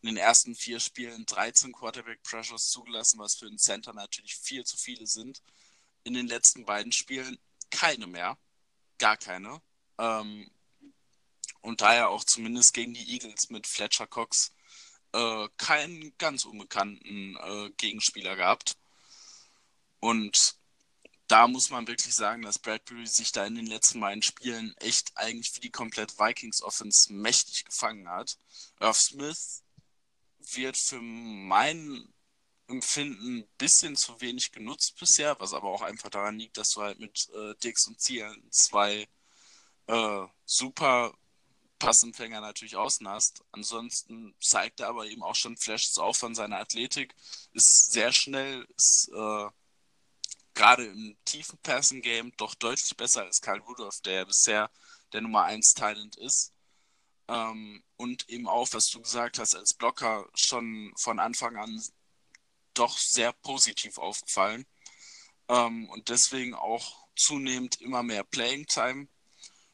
[0.02, 4.66] in den ersten vier Spielen 13 Quarterback Pressures zugelassen, was für einen Center natürlich viel
[4.66, 5.42] zu viele sind.
[6.04, 7.38] In den letzten beiden Spielen
[7.70, 8.38] keine mehr.
[8.98, 9.62] Gar keine.
[9.98, 10.50] Ähm,
[11.62, 14.52] und daher auch zumindest gegen die Eagles mit Fletcher Cox
[15.14, 18.78] äh, keinen ganz unbekannten äh, Gegenspieler gehabt.
[20.00, 20.58] Und
[21.28, 25.12] da muss man wirklich sagen, dass Bradbury sich da in den letzten beiden Spielen echt
[25.16, 28.38] eigentlich für die komplette Vikings Offense mächtig gefangen hat.
[28.80, 29.63] Irv Smith
[30.52, 32.14] wird für mein
[32.68, 36.82] Empfinden ein bisschen zu wenig genutzt bisher, was aber auch einfach daran liegt, dass du
[36.82, 39.08] halt mit äh, Dix und Zielen zwei
[39.88, 41.14] äh, super
[41.80, 43.44] Passempfänger natürlich außen hast.
[43.52, 47.14] Ansonsten zeigt er aber eben auch schon Flashes auf von seiner Athletik,
[47.52, 49.48] ist sehr schnell, ist äh,
[50.54, 54.72] gerade im tiefen Passing Game doch deutlich besser als Karl Rudolph, der bisher
[55.12, 56.54] der Nummer 1 Talent ist.
[57.28, 61.82] Ähm, und eben auch, was du gesagt hast, als Blocker schon von Anfang an
[62.74, 64.66] doch sehr positiv aufgefallen.
[65.48, 69.08] Ähm, und deswegen auch zunehmend immer mehr Playing Time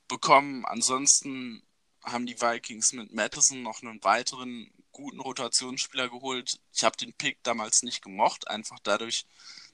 [0.08, 0.64] bekommen.
[0.66, 1.64] Ansonsten
[2.04, 6.60] haben die Vikings mit Madison noch einen weiteren guten Rotationsspieler geholt.
[6.72, 9.26] Ich habe den Pick damals nicht gemocht, einfach dadurch,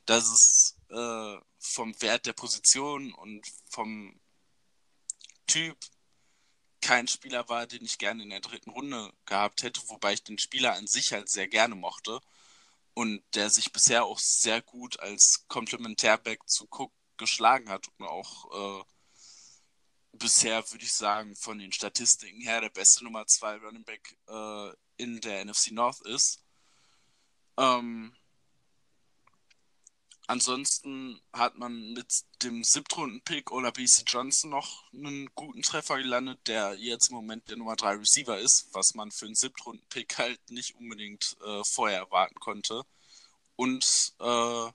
[0.05, 4.17] dass es äh, vom Wert der Position und vom
[5.45, 5.77] Typ
[6.85, 10.37] kein Spieler war, den ich gerne in der dritten Runde gehabt hätte, wobei ich den
[10.37, 12.21] Spieler an sich halt sehr gerne mochte
[12.93, 18.81] und der sich bisher auch sehr gut als Komplementärback zu Cook geschlagen hat und auch
[18.81, 18.83] äh,
[20.13, 24.69] bisher würde ich sagen von den Statistiken her der beste Nummer 2 Running Back äh,
[24.97, 26.43] in der NFC North ist.
[27.57, 28.15] Ähm,
[30.27, 36.73] Ansonsten hat man mit dem Siebtrunden-Pick oder BC Johnson noch einen guten Treffer gelandet, der
[36.75, 40.75] jetzt im Moment der Nummer 3 Receiver ist, was man für einen Siebtrunden-Pick halt nicht
[40.75, 42.83] unbedingt äh, vorher erwarten konnte.
[43.55, 44.71] Und äh,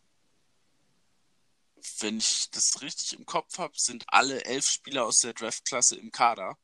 [1.98, 6.12] wenn ich das richtig im Kopf habe, sind alle elf Spieler aus der Draftklasse im
[6.12, 6.56] Kader.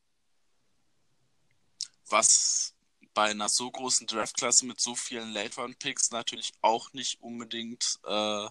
[2.07, 2.73] Was
[3.13, 8.47] bei einer so großen Draftklasse mit so vielen Late-Round-Picks natürlich auch nicht unbedingt äh,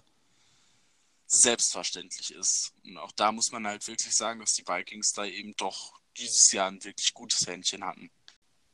[1.27, 2.73] selbstverständlich ist.
[2.85, 6.51] Und auch da muss man halt wirklich sagen, dass die Vikings da eben doch dieses
[6.51, 8.09] Jahr ein wirklich gutes Händchen hatten.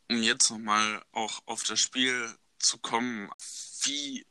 [0.09, 3.29] Um jetzt nochmal auch auf das Spiel zu kommen,
[3.83, 4.25] wie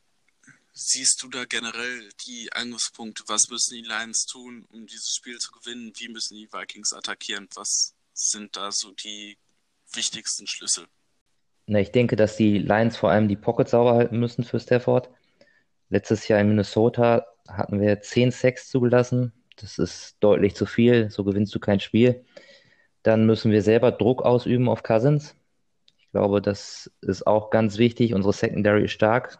[0.71, 3.23] siehst du da generell die Angriffspunkte?
[3.27, 5.91] Was müssen die Lions tun, um dieses Spiel zu gewinnen?
[5.95, 7.47] Wie müssen die Vikings attackieren?
[7.55, 9.37] Was sind da so die
[9.91, 10.87] wichtigsten Schlüssel?
[11.67, 15.09] Na, ich denke, dass die Lions vor allem die Pocket sauber halten müssen für Stafford.
[15.89, 19.33] Letztes Jahr in Minnesota hatten wir 10 Sacks zugelassen.
[19.57, 22.25] Das ist deutlich zu viel, so gewinnst du kein Spiel.
[23.03, 25.35] Dann müssen wir selber Druck ausüben auf Cousins.
[25.99, 28.13] Ich glaube, das ist auch ganz wichtig.
[28.13, 29.39] Unsere Secondary ist stark.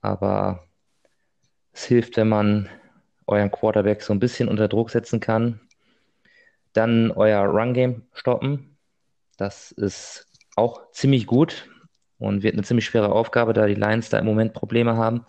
[0.00, 0.66] Aber
[1.72, 2.68] es hilft, wenn man
[3.26, 5.60] euren Quarterback so ein bisschen unter Druck setzen kann.
[6.72, 8.76] Dann euer Run-Game stoppen.
[9.36, 10.26] Das ist
[10.56, 11.68] auch ziemlich gut
[12.18, 15.26] und wird eine ziemlich schwere Aufgabe, da die Lions da im Moment Probleme haben.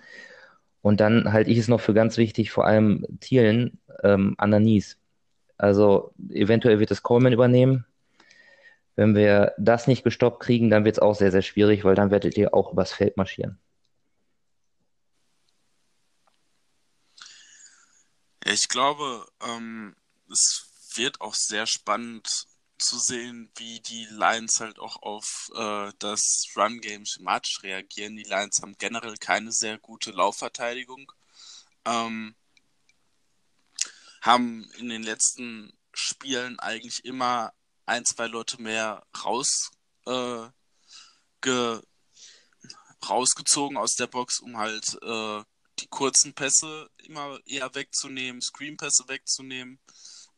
[0.85, 4.59] Und dann halte ich es noch für ganz wichtig, vor allem Thielen ähm, an der
[4.59, 4.99] Nies.
[5.57, 7.87] Also eventuell wird es Coleman übernehmen.
[8.95, 12.11] Wenn wir das nicht gestoppt kriegen, dann wird es auch sehr, sehr schwierig, weil dann
[12.11, 13.57] werdet ihr auch übers Feld marschieren.
[18.45, 19.95] Ich glaube, ähm,
[20.31, 22.45] es wird auch sehr spannend
[22.77, 28.15] zu sehen, wie die Lions halt auch auf äh, das Run-Game schematisch reagieren.
[28.15, 31.11] Die Lions haben generell keine sehr gute Laufverteidigung.
[31.85, 32.35] Ähm,
[34.21, 37.53] haben in den letzten Spielen eigentlich immer
[37.85, 39.71] ein, zwei Leute mehr raus,
[40.07, 40.47] äh,
[41.41, 41.81] ge,
[43.07, 45.43] rausgezogen aus der Box, um halt äh,
[45.79, 49.79] die kurzen Pässe immer eher wegzunehmen, Screenpässe wegzunehmen,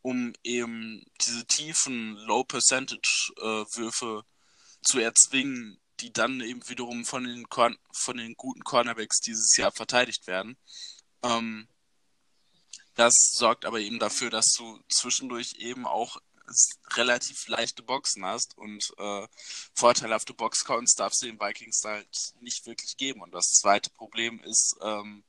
[0.02, 4.38] um eben diese tiefen Low-Percentage-Würfe äh,
[4.84, 7.48] zu erzwingen, die dann eben wiederum von den,
[7.92, 10.58] von den guten Cornerbacks dieses Jahr verteidigt werden.
[11.24, 11.68] Ähm,
[12.96, 16.18] das sorgt aber eben dafür, dass du zwischendurch eben auch
[16.94, 19.28] relativ leichte Boxen hast und äh,
[19.74, 23.22] vorteilhafte Boxcounts darfst du den Vikings halt nicht wirklich geben.
[23.22, 25.24] Und das zweite Problem ist, ähm,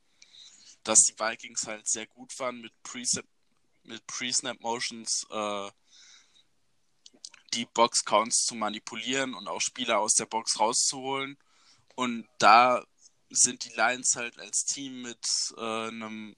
[0.84, 3.26] dass die Vikings halt sehr gut waren mit Pre-Snap
[3.88, 5.70] mit Pre-Snap Motions äh,
[7.54, 11.38] die Box-Counts zu manipulieren und auch Spieler aus der Box rauszuholen.
[11.94, 12.84] Und da
[13.30, 16.36] sind die Lions halt als Team mit äh, einem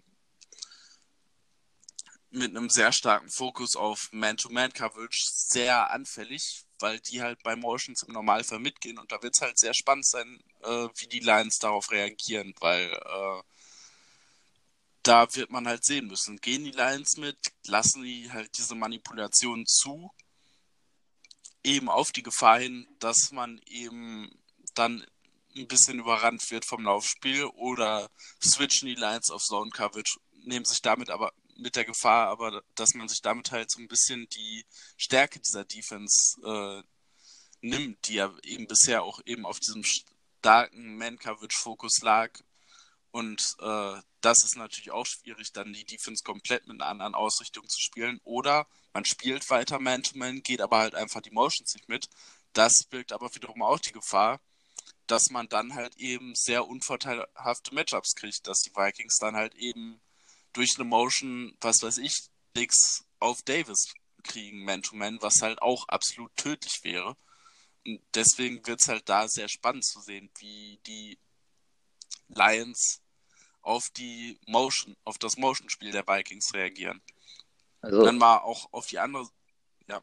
[2.32, 8.14] mit einem sehr starken Fokus auf Man-to-Man-Coverage sehr anfällig, weil die halt bei Motions im
[8.14, 11.90] Normalfall mitgehen und da wird es halt sehr spannend sein, äh, wie die Lions darauf
[11.90, 13.42] reagieren, weil äh,
[15.10, 17.36] da wird man halt sehen müssen, gehen die Lions mit,
[17.66, 20.12] lassen die halt diese Manipulation zu,
[21.64, 24.30] eben auf die Gefahr hin, dass man eben
[24.74, 25.04] dann
[25.56, 28.08] ein bisschen überrannt wird vom Laufspiel oder
[28.40, 32.94] switchen die Lions auf Zone Coverage, nehmen sich damit aber mit der Gefahr, aber dass
[32.94, 34.64] man sich damit halt so ein bisschen die
[34.96, 36.84] Stärke dieser Defense äh,
[37.62, 42.30] nimmt, die ja eben bisher auch eben auf diesem starken Man-Coverage-Fokus lag.
[43.12, 47.68] Und äh, das ist natürlich auch schwierig, dann die Defense komplett mit einer anderen Ausrichtung
[47.68, 48.20] zu spielen.
[48.24, 52.08] Oder man spielt weiter Man-to-Man, -Man, geht aber halt einfach die Motions nicht mit.
[52.52, 54.40] Das birgt aber wiederum auch die Gefahr,
[55.06, 60.00] dass man dann halt eben sehr unvorteilhafte Matchups kriegt, dass die Vikings dann halt eben
[60.52, 63.92] durch eine Motion, was weiß ich, Dix auf Davis
[64.22, 67.16] kriegen, Man-to-Man, -Man, was halt auch absolut tödlich wäre.
[67.84, 71.18] Und deswegen wird es halt da sehr spannend zu sehen, wie die
[72.34, 73.02] Lions
[73.62, 77.00] auf die Motion, auf das Motion-Spiel der Vikings reagieren.
[77.82, 79.26] Also, dann mal auch auf die andere,
[79.88, 80.00] ja.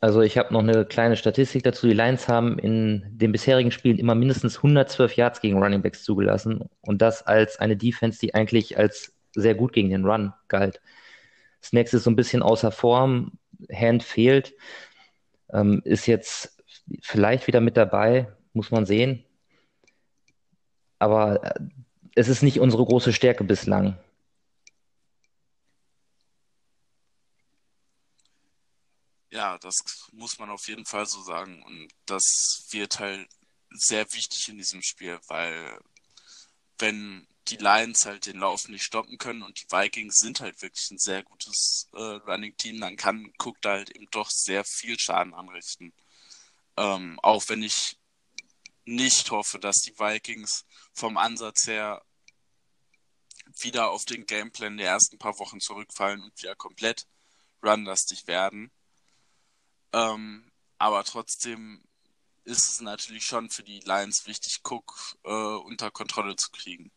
[0.00, 1.86] Also ich habe noch eine kleine Statistik dazu.
[1.86, 6.68] Die Lions haben in den bisherigen Spielen immer mindestens 112 Yards gegen Running Backs zugelassen
[6.80, 10.80] und das als eine Defense, die eigentlich als sehr gut gegen den Run galt.
[11.62, 13.38] Snacks ist so ein bisschen außer Form,
[13.72, 14.54] Hand fehlt,
[15.52, 16.62] ähm, ist jetzt
[17.00, 19.24] vielleicht wieder mit dabei, muss man sehen
[21.02, 21.60] aber äh,
[22.14, 23.98] es ist nicht unsere große Stärke bislang.
[29.30, 29.82] Ja, das
[30.12, 31.62] muss man auf jeden Fall so sagen.
[31.64, 33.28] Und das wird halt
[33.70, 35.80] sehr wichtig in diesem Spiel, weil
[36.78, 40.88] wenn die Lions halt den Lauf nicht stoppen können und die Vikings sind halt wirklich
[40.92, 44.96] ein sehr gutes äh, Running Team, dann kann Cook da halt eben doch sehr viel
[44.98, 45.92] Schaden anrichten.
[46.76, 47.96] Ähm, auch wenn ich
[48.84, 52.02] nicht hoffe, dass die Vikings vom Ansatz her
[53.60, 57.06] wieder auf den Gameplan der ersten paar Wochen zurückfallen und wieder komplett
[57.62, 58.70] runlastig werden.
[59.92, 61.82] Ähm, aber trotzdem
[62.44, 66.90] ist es natürlich schon für die Lions wichtig, Cook äh, unter Kontrolle zu kriegen.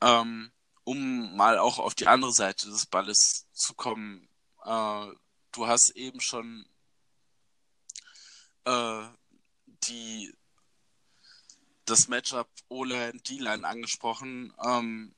[0.00, 0.52] Ähm,
[0.84, 4.28] um mal auch auf die andere Seite des Balles zu kommen,
[4.64, 5.06] äh,
[5.52, 6.66] du hast eben schon
[8.64, 9.04] äh,
[9.84, 10.34] die
[11.84, 14.52] das Matchup O-Line, D-Line angesprochen.
[14.64, 15.14] Ähm,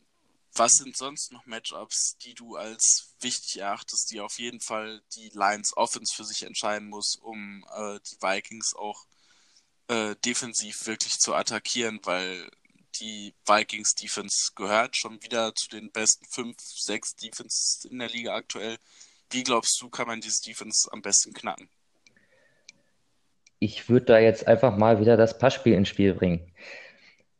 [0.54, 5.30] was sind sonst noch Matchups, die du als wichtig erachtest, die auf jeden Fall die
[5.30, 9.04] Lions Offense für sich entscheiden muss, um äh, die Vikings auch
[9.88, 12.48] äh, defensiv wirklich zu attackieren, weil
[13.00, 18.34] die Vikings Defense gehört schon wieder zu den besten fünf, sechs Defenses in der Liga
[18.34, 18.78] aktuell.
[19.30, 21.68] Wie glaubst du, kann man diese Defense am besten knacken?
[23.64, 26.52] ich würde da jetzt einfach mal wieder das Passspiel ins Spiel bringen.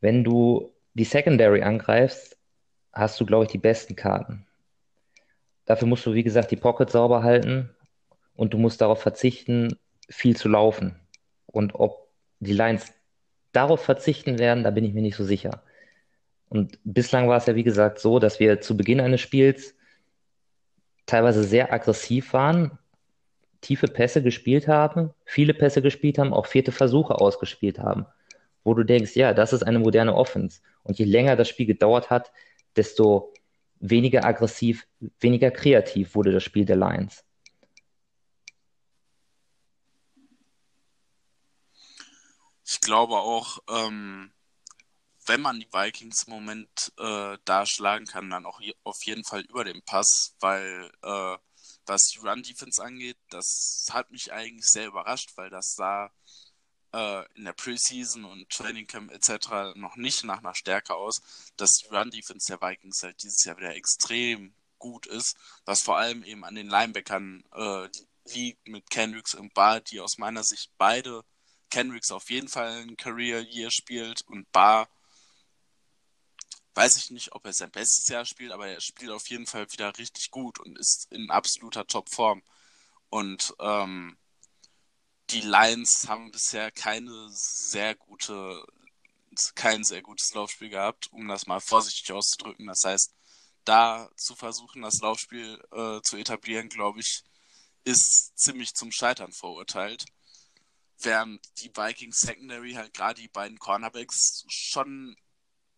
[0.05, 2.37] Wenn du die Secondary angreifst,
[2.93, 4.47] hast du, glaube ich, die besten Karten.
[5.65, 7.71] Dafür musst du, wie gesagt, die Pocket sauber halten
[8.35, 9.79] und du musst darauf verzichten,
[10.11, 11.01] viel zu laufen.
[11.47, 12.93] Und ob die Lions
[13.53, 15.63] darauf verzichten werden, da bin ich mir nicht so sicher.
[16.51, 19.75] Und bislang war es ja, wie gesagt, so, dass wir zu Beginn eines Spiels
[21.07, 22.79] teilweise sehr aggressiv waren
[23.65, 28.05] tiefe Pässe gespielt haben, viele Pässe gespielt haben, auch vierte Versuche ausgespielt haben,
[28.65, 30.61] wo du denkst, ja, das ist eine moderne Offense.
[30.83, 32.33] Und je länger das Spiel gedauert hat,
[32.77, 33.33] desto
[33.79, 34.87] weniger aggressiv,
[35.21, 37.25] weniger kreativ wurde das Spiel der Lions.
[42.67, 44.33] Ich glaube auch, ähm,
[45.27, 49.43] wenn man die Vikings im Moment äh, da schlagen kann, dann auch auf jeden Fall
[49.43, 51.37] über den Pass, weil äh,
[51.87, 56.11] was die Run-Defense angeht, das hat mich eigentlich sehr überrascht, weil das sah
[56.95, 59.75] äh, in der Preseason und Training Camp etc.
[59.75, 61.21] noch nicht nach einer Stärke aus,
[61.57, 66.23] dass die Run-Defense der Vikings halt dieses Jahr wieder extrem gut ist, was vor allem
[66.23, 67.89] eben an den Linebackern äh,
[68.33, 71.25] liegt mit Kendricks und Barr, die aus meiner Sicht beide
[71.71, 74.89] Kendricks auf jeden Fall ein Career Year spielt und Barr
[76.75, 79.71] weiß ich nicht, ob er sein bestes Jahr spielt, aber er spielt auf jeden Fall
[79.73, 82.43] wieder richtig gut und ist in absoluter Topform.
[83.11, 84.17] Und ähm,
[85.31, 88.65] die Lions haben bisher keine sehr gute,
[89.55, 92.67] kein sehr gutes Laufspiel gehabt, um das mal vorsichtig auszudrücken.
[92.67, 93.15] Das heißt,
[93.65, 97.25] da zu versuchen, das Laufspiel äh, zu etablieren, glaube ich,
[97.85, 100.05] ist ziemlich zum Scheitern verurteilt.
[100.99, 105.17] Während die Vikings Secondary halt gerade die beiden Cornerbacks schon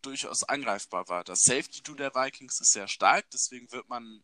[0.01, 1.23] durchaus angreifbar war.
[1.23, 4.23] Das Safety-Do der Vikings ist sehr stark, deswegen wird man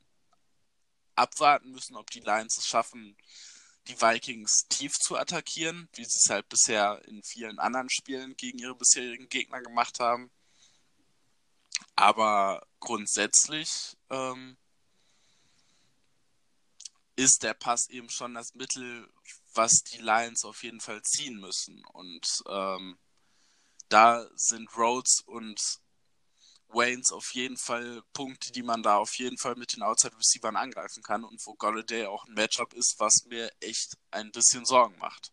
[1.15, 3.17] abwarten müssen, ob die Lions es schaffen,
[3.87, 8.59] die Vikings tief zu attackieren, wie sie es halt bisher in vielen anderen Spielen gegen
[8.59, 10.31] ihre bisherigen Gegner gemacht haben.
[11.95, 14.57] Aber grundsätzlich ähm,
[17.15, 19.09] ist der Pass eben schon das Mittel,
[19.53, 21.83] was die Lions auf jeden Fall ziehen müssen.
[21.85, 22.97] Und ähm,
[23.89, 25.79] da sind Rhodes und
[26.73, 30.55] Waynes auf jeden Fall Punkte, die man da auf jeden Fall mit den Outside Receivern
[30.55, 34.97] angreifen kann und wo Golladay auch ein Matchup ist, was mir echt ein bisschen Sorgen
[34.97, 35.31] macht.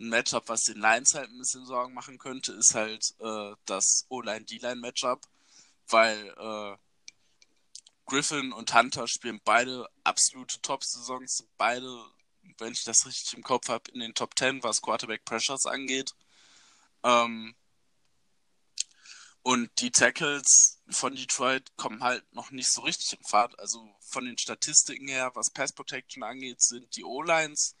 [0.00, 4.06] Ein Matchup, was den Lions halt ein bisschen Sorgen machen könnte, ist halt äh, das
[4.08, 5.20] O-Line-D-Line-Matchup,
[5.88, 6.76] weil äh,
[8.06, 12.04] Griffin und Hunter spielen beide absolute Top-Saisons, beide,
[12.58, 16.14] wenn ich das richtig im Kopf habe, in den Top 10, was Quarterback Pressures angeht.
[17.04, 17.54] Ähm,
[19.42, 23.58] und die Tackles von Detroit kommen halt noch nicht so richtig in Fahrt.
[23.58, 27.74] Also von den Statistiken her, was Pass Protection angeht, sind die O-Lines,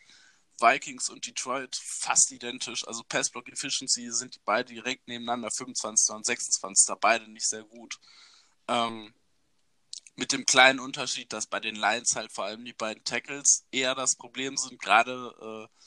[0.60, 2.86] Vikings und Detroit fast identisch.
[2.86, 6.14] Also Pass Block Efficiency sind die beide direkt nebeneinander, 25.
[6.14, 6.94] und 26.
[7.00, 7.98] Beide nicht sehr gut.
[8.68, 9.14] Ähm,
[10.16, 13.94] mit dem kleinen Unterschied, dass bei den Lions halt vor allem die beiden Tackles eher
[13.94, 14.80] das Problem sind.
[14.80, 15.82] Gerade äh,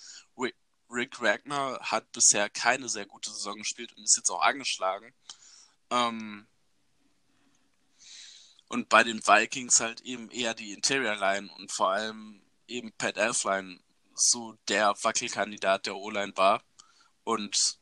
[0.90, 5.14] Rick Wagner hat bisher keine sehr gute Saison gespielt und ist jetzt auch angeschlagen.
[5.90, 6.48] Ähm,
[8.68, 13.18] und bei den Vikings halt eben eher die Interior Line und vor allem eben Pat
[13.18, 13.80] Elfline
[14.14, 16.64] so der Wackelkandidat der O-Line war.
[17.24, 17.78] Und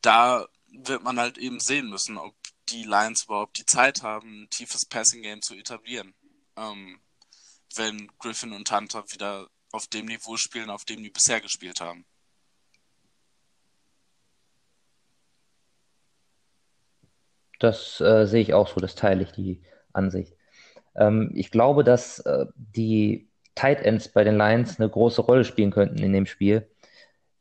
[0.00, 2.34] da wird man halt eben sehen müssen, ob
[2.68, 6.14] die Lions überhaupt die Zeit haben, ein tiefes Passing Game zu etablieren.
[6.56, 7.00] Ähm,
[7.74, 12.06] wenn Griffin und Hunter wieder auf dem Niveau spielen, auf dem die bisher gespielt haben.
[17.58, 20.34] Das äh, sehe ich auch so, das teile ich die Ansicht.
[20.96, 25.70] Ähm, ich glaube, dass äh, die Tight Ends bei den Lions eine große Rolle spielen
[25.70, 26.70] könnten in dem Spiel.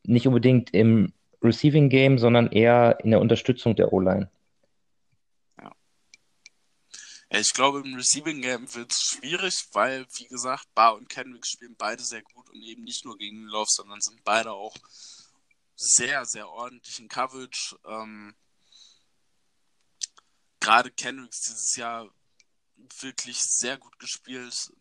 [0.03, 1.13] Nicht unbedingt im
[1.43, 4.29] Receiving Game, sondern eher in der Unterstützung der O-Line.
[5.61, 5.75] Ja.
[7.29, 11.75] Ich glaube, im Receiving Game wird es schwierig, weil, wie gesagt, Bar und Kendrick spielen
[11.77, 14.75] beide sehr gut und eben nicht nur gegen den Love, sondern sind beide auch
[15.75, 17.77] sehr, sehr ordentlich in Coverage.
[17.87, 18.33] Ähm,
[20.59, 22.09] gerade Kendricks dieses Jahr
[23.01, 24.71] wirklich sehr gut gespielt.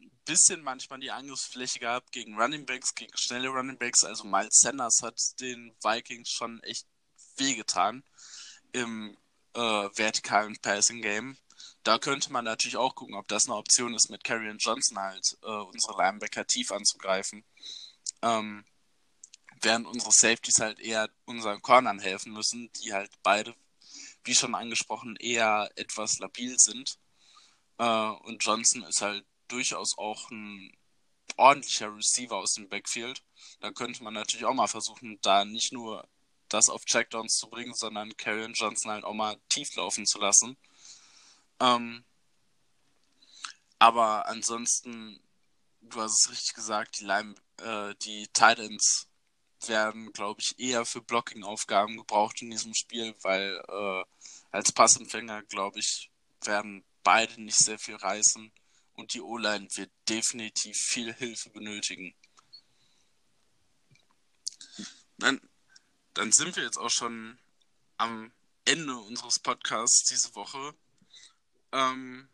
[0.00, 4.04] Ein bisschen manchmal die Angriffsfläche gehabt gegen Running Backs, gegen schnelle Running Backs.
[4.04, 6.86] Also Miles Sanders hat den Vikings schon echt
[7.36, 8.04] wehgetan
[8.72, 9.16] im
[9.54, 11.36] äh, vertikalen Passing Game.
[11.82, 15.36] Da könnte man natürlich auch gucken, ob das eine Option ist, mit Carrion Johnson halt
[15.42, 17.44] äh, unsere Linebacker tief anzugreifen.
[18.22, 18.64] Ähm,
[19.60, 23.54] während unsere Safeties halt eher unseren Cornern helfen müssen, die halt beide
[24.24, 26.98] wie schon angesprochen, eher etwas labil sind.
[27.78, 30.76] Äh, und Johnson ist halt durchaus auch ein
[31.36, 33.22] ordentlicher Receiver aus dem Backfield.
[33.60, 36.08] Da könnte man natürlich auch mal versuchen, da nicht nur
[36.48, 40.56] das auf Checkdowns zu bringen, sondern Karrion Johnson halt auch mal tief laufen zu lassen.
[41.60, 42.04] Ähm,
[43.78, 45.20] aber ansonsten,
[45.80, 49.08] du hast es richtig gesagt, die, Lime, äh, die Titans
[49.68, 54.04] werden, glaube ich, eher für Blocking-Aufgaben gebraucht in diesem Spiel, weil äh,
[54.50, 56.10] als Passempfänger, glaube ich,
[56.42, 58.52] werden beide nicht sehr viel reißen
[58.94, 62.14] und die O-Line wird definitiv viel Hilfe benötigen.
[65.18, 65.40] Dann,
[66.14, 67.38] dann sind wir jetzt auch schon
[67.96, 68.32] am
[68.64, 70.74] Ende unseres Podcasts diese Woche.
[71.72, 72.28] Ähm,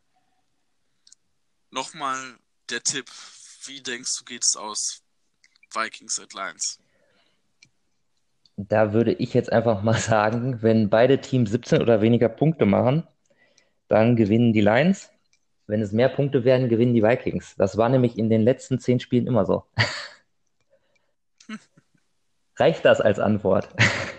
[1.73, 2.37] Nochmal
[2.69, 3.09] der Tipp,
[3.67, 5.05] wie denkst du, geht es aus
[5.73, 6.81] Vikings at Lions?
[8.69, 13.07] Da würde ich jetzt einfach mal sagen, wenn beide Teams 17 oder weniger Punkte machen,
[13.89, 15.11] dann gewinnen die Lions.
[15.67, 17.55] Wenn es mehr Punkte werden, gewinnen die Vikings.
[17.57, 19.65] Das war nämlich in den letzten zehn Spielen immer so.
[22.57, 23.69] Reicht das als Antwort?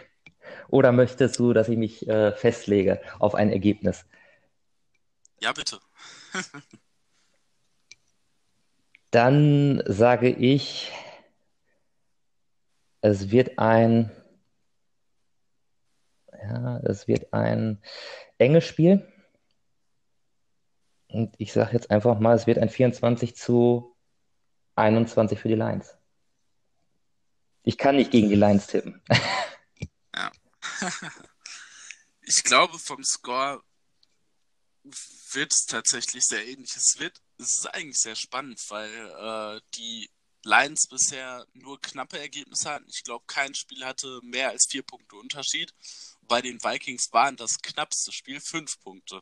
[0.69, 4.05] Oder möchtest du, dass ich mich äh, festlege auf ein Ergebnis?
[5.41, 5.79] Ja, bitte.
[9.11, 10.89] Dann sage ich,
[13.01, 14.09] es wird ein,
[16.41, 17.81] ja, es wird ein
[18.37, 19.05] enges Spiel.
[21.07, 23.95] Und ich sage jetzt einfach mal, es wird ein 24 zu
[24.75, 25.95] 21 für die Lions.
[27.63, 29.01] Ich kann nicht gegen die Lions tippen.
[30.13, 30.29] Ja.
[32.21, 33.63] ich glaube, vom Score
[34.83, 36.75] wird es tatsächlich sehr ähnlich.
[36.75, 40.09] Es wird, es ist eigentlich sehr spannend, weil äh, die
[40.43, 42.89] Lions bisher nur knappe Ergebnisse hatten.
[42.89, 45.73] Ich glaube, kein Spiel hatte mehr als vier Punkte Unterschied.
[46.31, 49.21] Bei den Vikings waren das knappste Spiel fünf Punkte.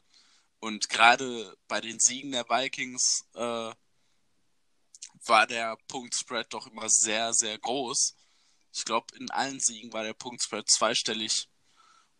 [0.60, 3.74] Und gerade bei den Siegen der Vikings äh,
[5.26, 8.16] war der Punktspread doch immer sehr, sehr groß.
[8.72, 11.50] Ich glaube, in allen Siegen war der Punktspread zweistellig.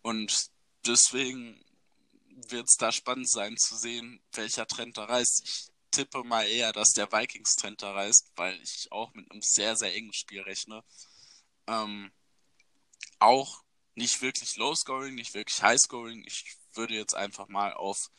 [0.02, 0.50] Und
[0.88, 1.64] deswegen
[2.48, 5.44] wird es da spannend sein zu sehen, welcher Trend da reißt.
[5.46, 9.76] Ich tippe mal eher, dass der Vikings-Trend da reißt, weil ich auch mit einem sehr,
[9.76, 10.84] sehr engen Spiel rechne.
[11.68, 12.12] Ähm,
[13.20, 13.64] auch
[14.00, 16.24] nicht wirklich Low-Scoring, nicht wirklich High-Scoring.
[16.26, 18.10] Ich würde jetzt einfach mal auf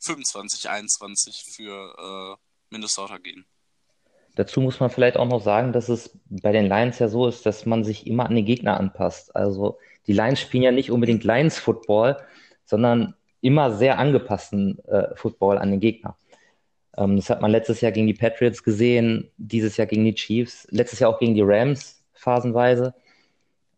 [0.00, 3.46] 25, 21 für äh, Minnesota gehen.
[4.34, 7.46] Dazu muss man vielleicht auch noch sagen, dass es bei den Lions ja so ist,
[7.46, 9.34] dass man sich immer an den Gegner anpasst.
[9.34, 12.18] Also die Lions spielen ja nicht unbedingt Lions-Football,
[12.64, 16.16] sondern immer sehr angepassten äh, Football an den Gegner.
[16.96, 20.66] Ähm, das hat man letztes Jahr gegen die Patriots gesehen, dieses Jahr gegen die Chiefs,
[20.70, 22.94] letztes Jahr auch gegen die Rams phasenweise.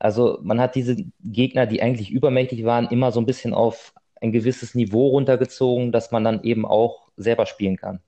[0.00, 4.32] Also man hat diese Gegner, die eigentlich übermächtig waren, immer so ein bisschen auf ein
[4.32, 8.00] gewisses Niveau runtergezogen, dass man dann eben auch selber spielen kann.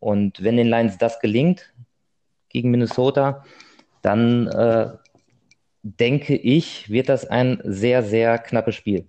[0.00, 1.72] Und wenn den Lions das gelingt
[2.48, 3.44] gegen Minnesota,
[4.02, 4.90] dann äh,
[5.82, 9.06] denke ich, wird das ein sehr, sehr knappes Spiel.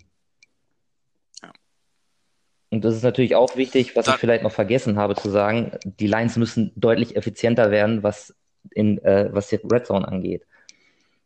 [2.69, 6.05] Und das ist natürlich auch wichtig, was ich vielleicht noch vergessen habe zu sagen, die
[6.05, 8.35] Lions müssen deutlich effizienter werden, was,
[8.69, 10.45] in, äh, was die Red Zone angeht.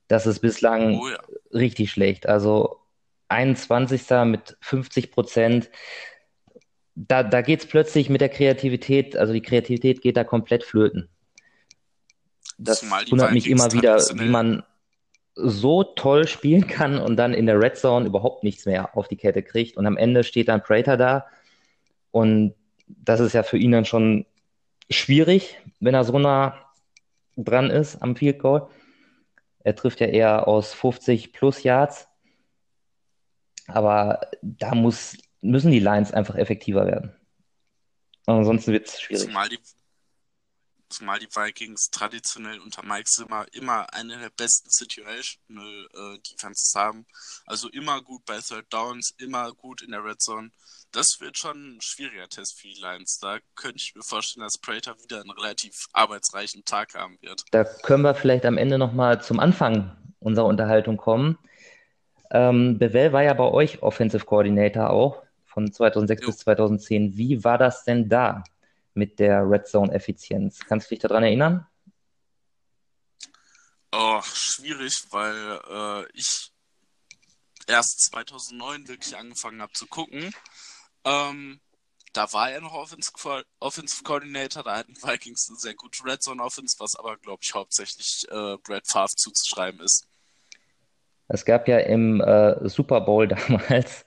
[0.08, 1.20] Das ist bislang oh ja.
[1.54, 2.28] richtig schlecht.
[2.28, 2.80] Also
[3.30, 4.01] 21.
[4.26, 5.70] mit 50 Prozent
[6.95, 11.10] da, da geht es plötzlich mit der Kreativität, also die Kreativität geht da komplett flöten.
[12.58, 14.64] Das wundert mich immer wieder, wie man
[15.36, 19.18] so toll spielen kann und dann in der Red Zone überhaupt nichts mehr auf die
[19.18, 19.76] Kette kriegt.
[19.76, 21.26] Und am Ende steht dann Prater da.
[22.12, 22.54] Und
[22.88, 24.28] das ist ja für ihn dann schon
[24.91, 26.60] schwierig, wenn er so nah
[27.36, 28.68] dran ist am Field Goal.
[29.64, 32.07] Er trifft ja eher aus 50 plus Yards.
[33.68, 37.14] Aber da muss müssen die Lines einfach effektiver werden.
[38.26, 39.26] Ansonsten wird es schwierig.
[39.26, 39.59] Zumal die,
[40.89, 47.05] zumal die Vikings traditionell unter Mike Zimmer immer eine der besten Situational äh, Defenses haben.
[47.45, 50.51] Also immer gut bei Third Downs, immer gut in der Red Zone.
[50.94, 53.18] Das wird schon ein schwieriger Test für die Lions.
[53.20, 57.44] Da könnte ich mir vorstellen, dass Prater wieder einen relativ arbeitsreichen Tag haben wird.
[57.50, 61.39] Da können wir vielleicht am Ende nochmal zum Anfang unserer Unterhaltung kommen.
[62.30, 66.28] Ähm, Bevel war ja bei euch Offensive Coordinator auch von 2006 jo.
[66.28, 67.18] bis 2010.
[67.18, 68.44] Wie war das denn da
[68.94, 70.60] mit der Red Zone Effizienz?
[70.60, 71.66] Kannst du dich daran erinnern?
[73.91, 76.52] Oh, schwierig, weil äh, ich
[77.68, 80.34] erst 2009 wirklich angefangen habe zu gucken.
[81.06, 81.60] Ähm,
[82.14, 86.41] da war er noch Offensive, Offensive Coordinator, da hatten Vikings eine sehr gute Red Zone
[86.41, 90.08] Offense, was aber, glaube ich, hauptsächlich äh, Brad Favre zuzuschreiben ist.
[91.28, 94.06] Es gab ja im äh, Super Bowl damals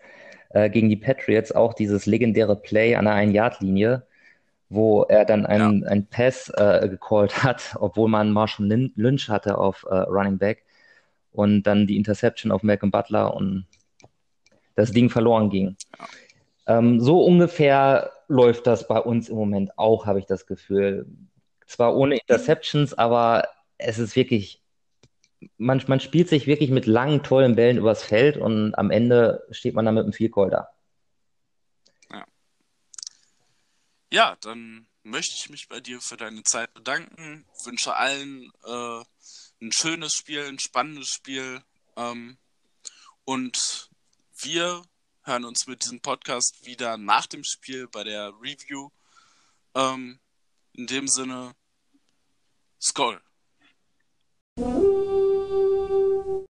[0.50, 4.06] äh, gegen die Patriots auch dieses legendäre Play an der Ein-Yard-Linie,
[4.68, 5.88] wo er dann einen, ja.
[5.88, 10.64] einen Pass äh, gecallt hat, obwohl man Marshall Lynch hatte auf äh, Running Back
[11.32, 13.66] und dann die Interception auf Malcolm Butler und
[14.76, 15.76] das Ding verloren ging.
[15.98, 16.06] Ja.
[16.66, 21.06] Ähm, so ungefähr läuft das bei uns im Moment auch, habe ich das Gefühl.
[21.66, 23.48] Zwar ohne Interceptions, aber
[23.78, 24.62] es ist wirklich
[25.58, 29.74] man, man spielt sich wirklich mit langen, tollen Bällen übers Feld und am Ende steht
[29.74, 30.68] man dann mit einem Vielkoll da.
[32.10, 32.26] Ja.
[34.12, 37.44] ja, dann möchte ich mich bei dir für deine Zeit bedanken.
[37.64, 39.02] Wünsche allen äh,
[39.60, 41.62] ein schönes Spiel, ein spannendes Spiel.
[41.96, 42.36] Ähm,
[43.24, 43.90] und
[44.38, 44.82] wir
[45.26, 48.90] hören uns mit diesem Podcast wieder nach dem Spiel bei der Review.
[49.74, 50.20] Ähm,
[50.72, 51.54] in dem Sinne,
[52.80, 53.20] Skoll.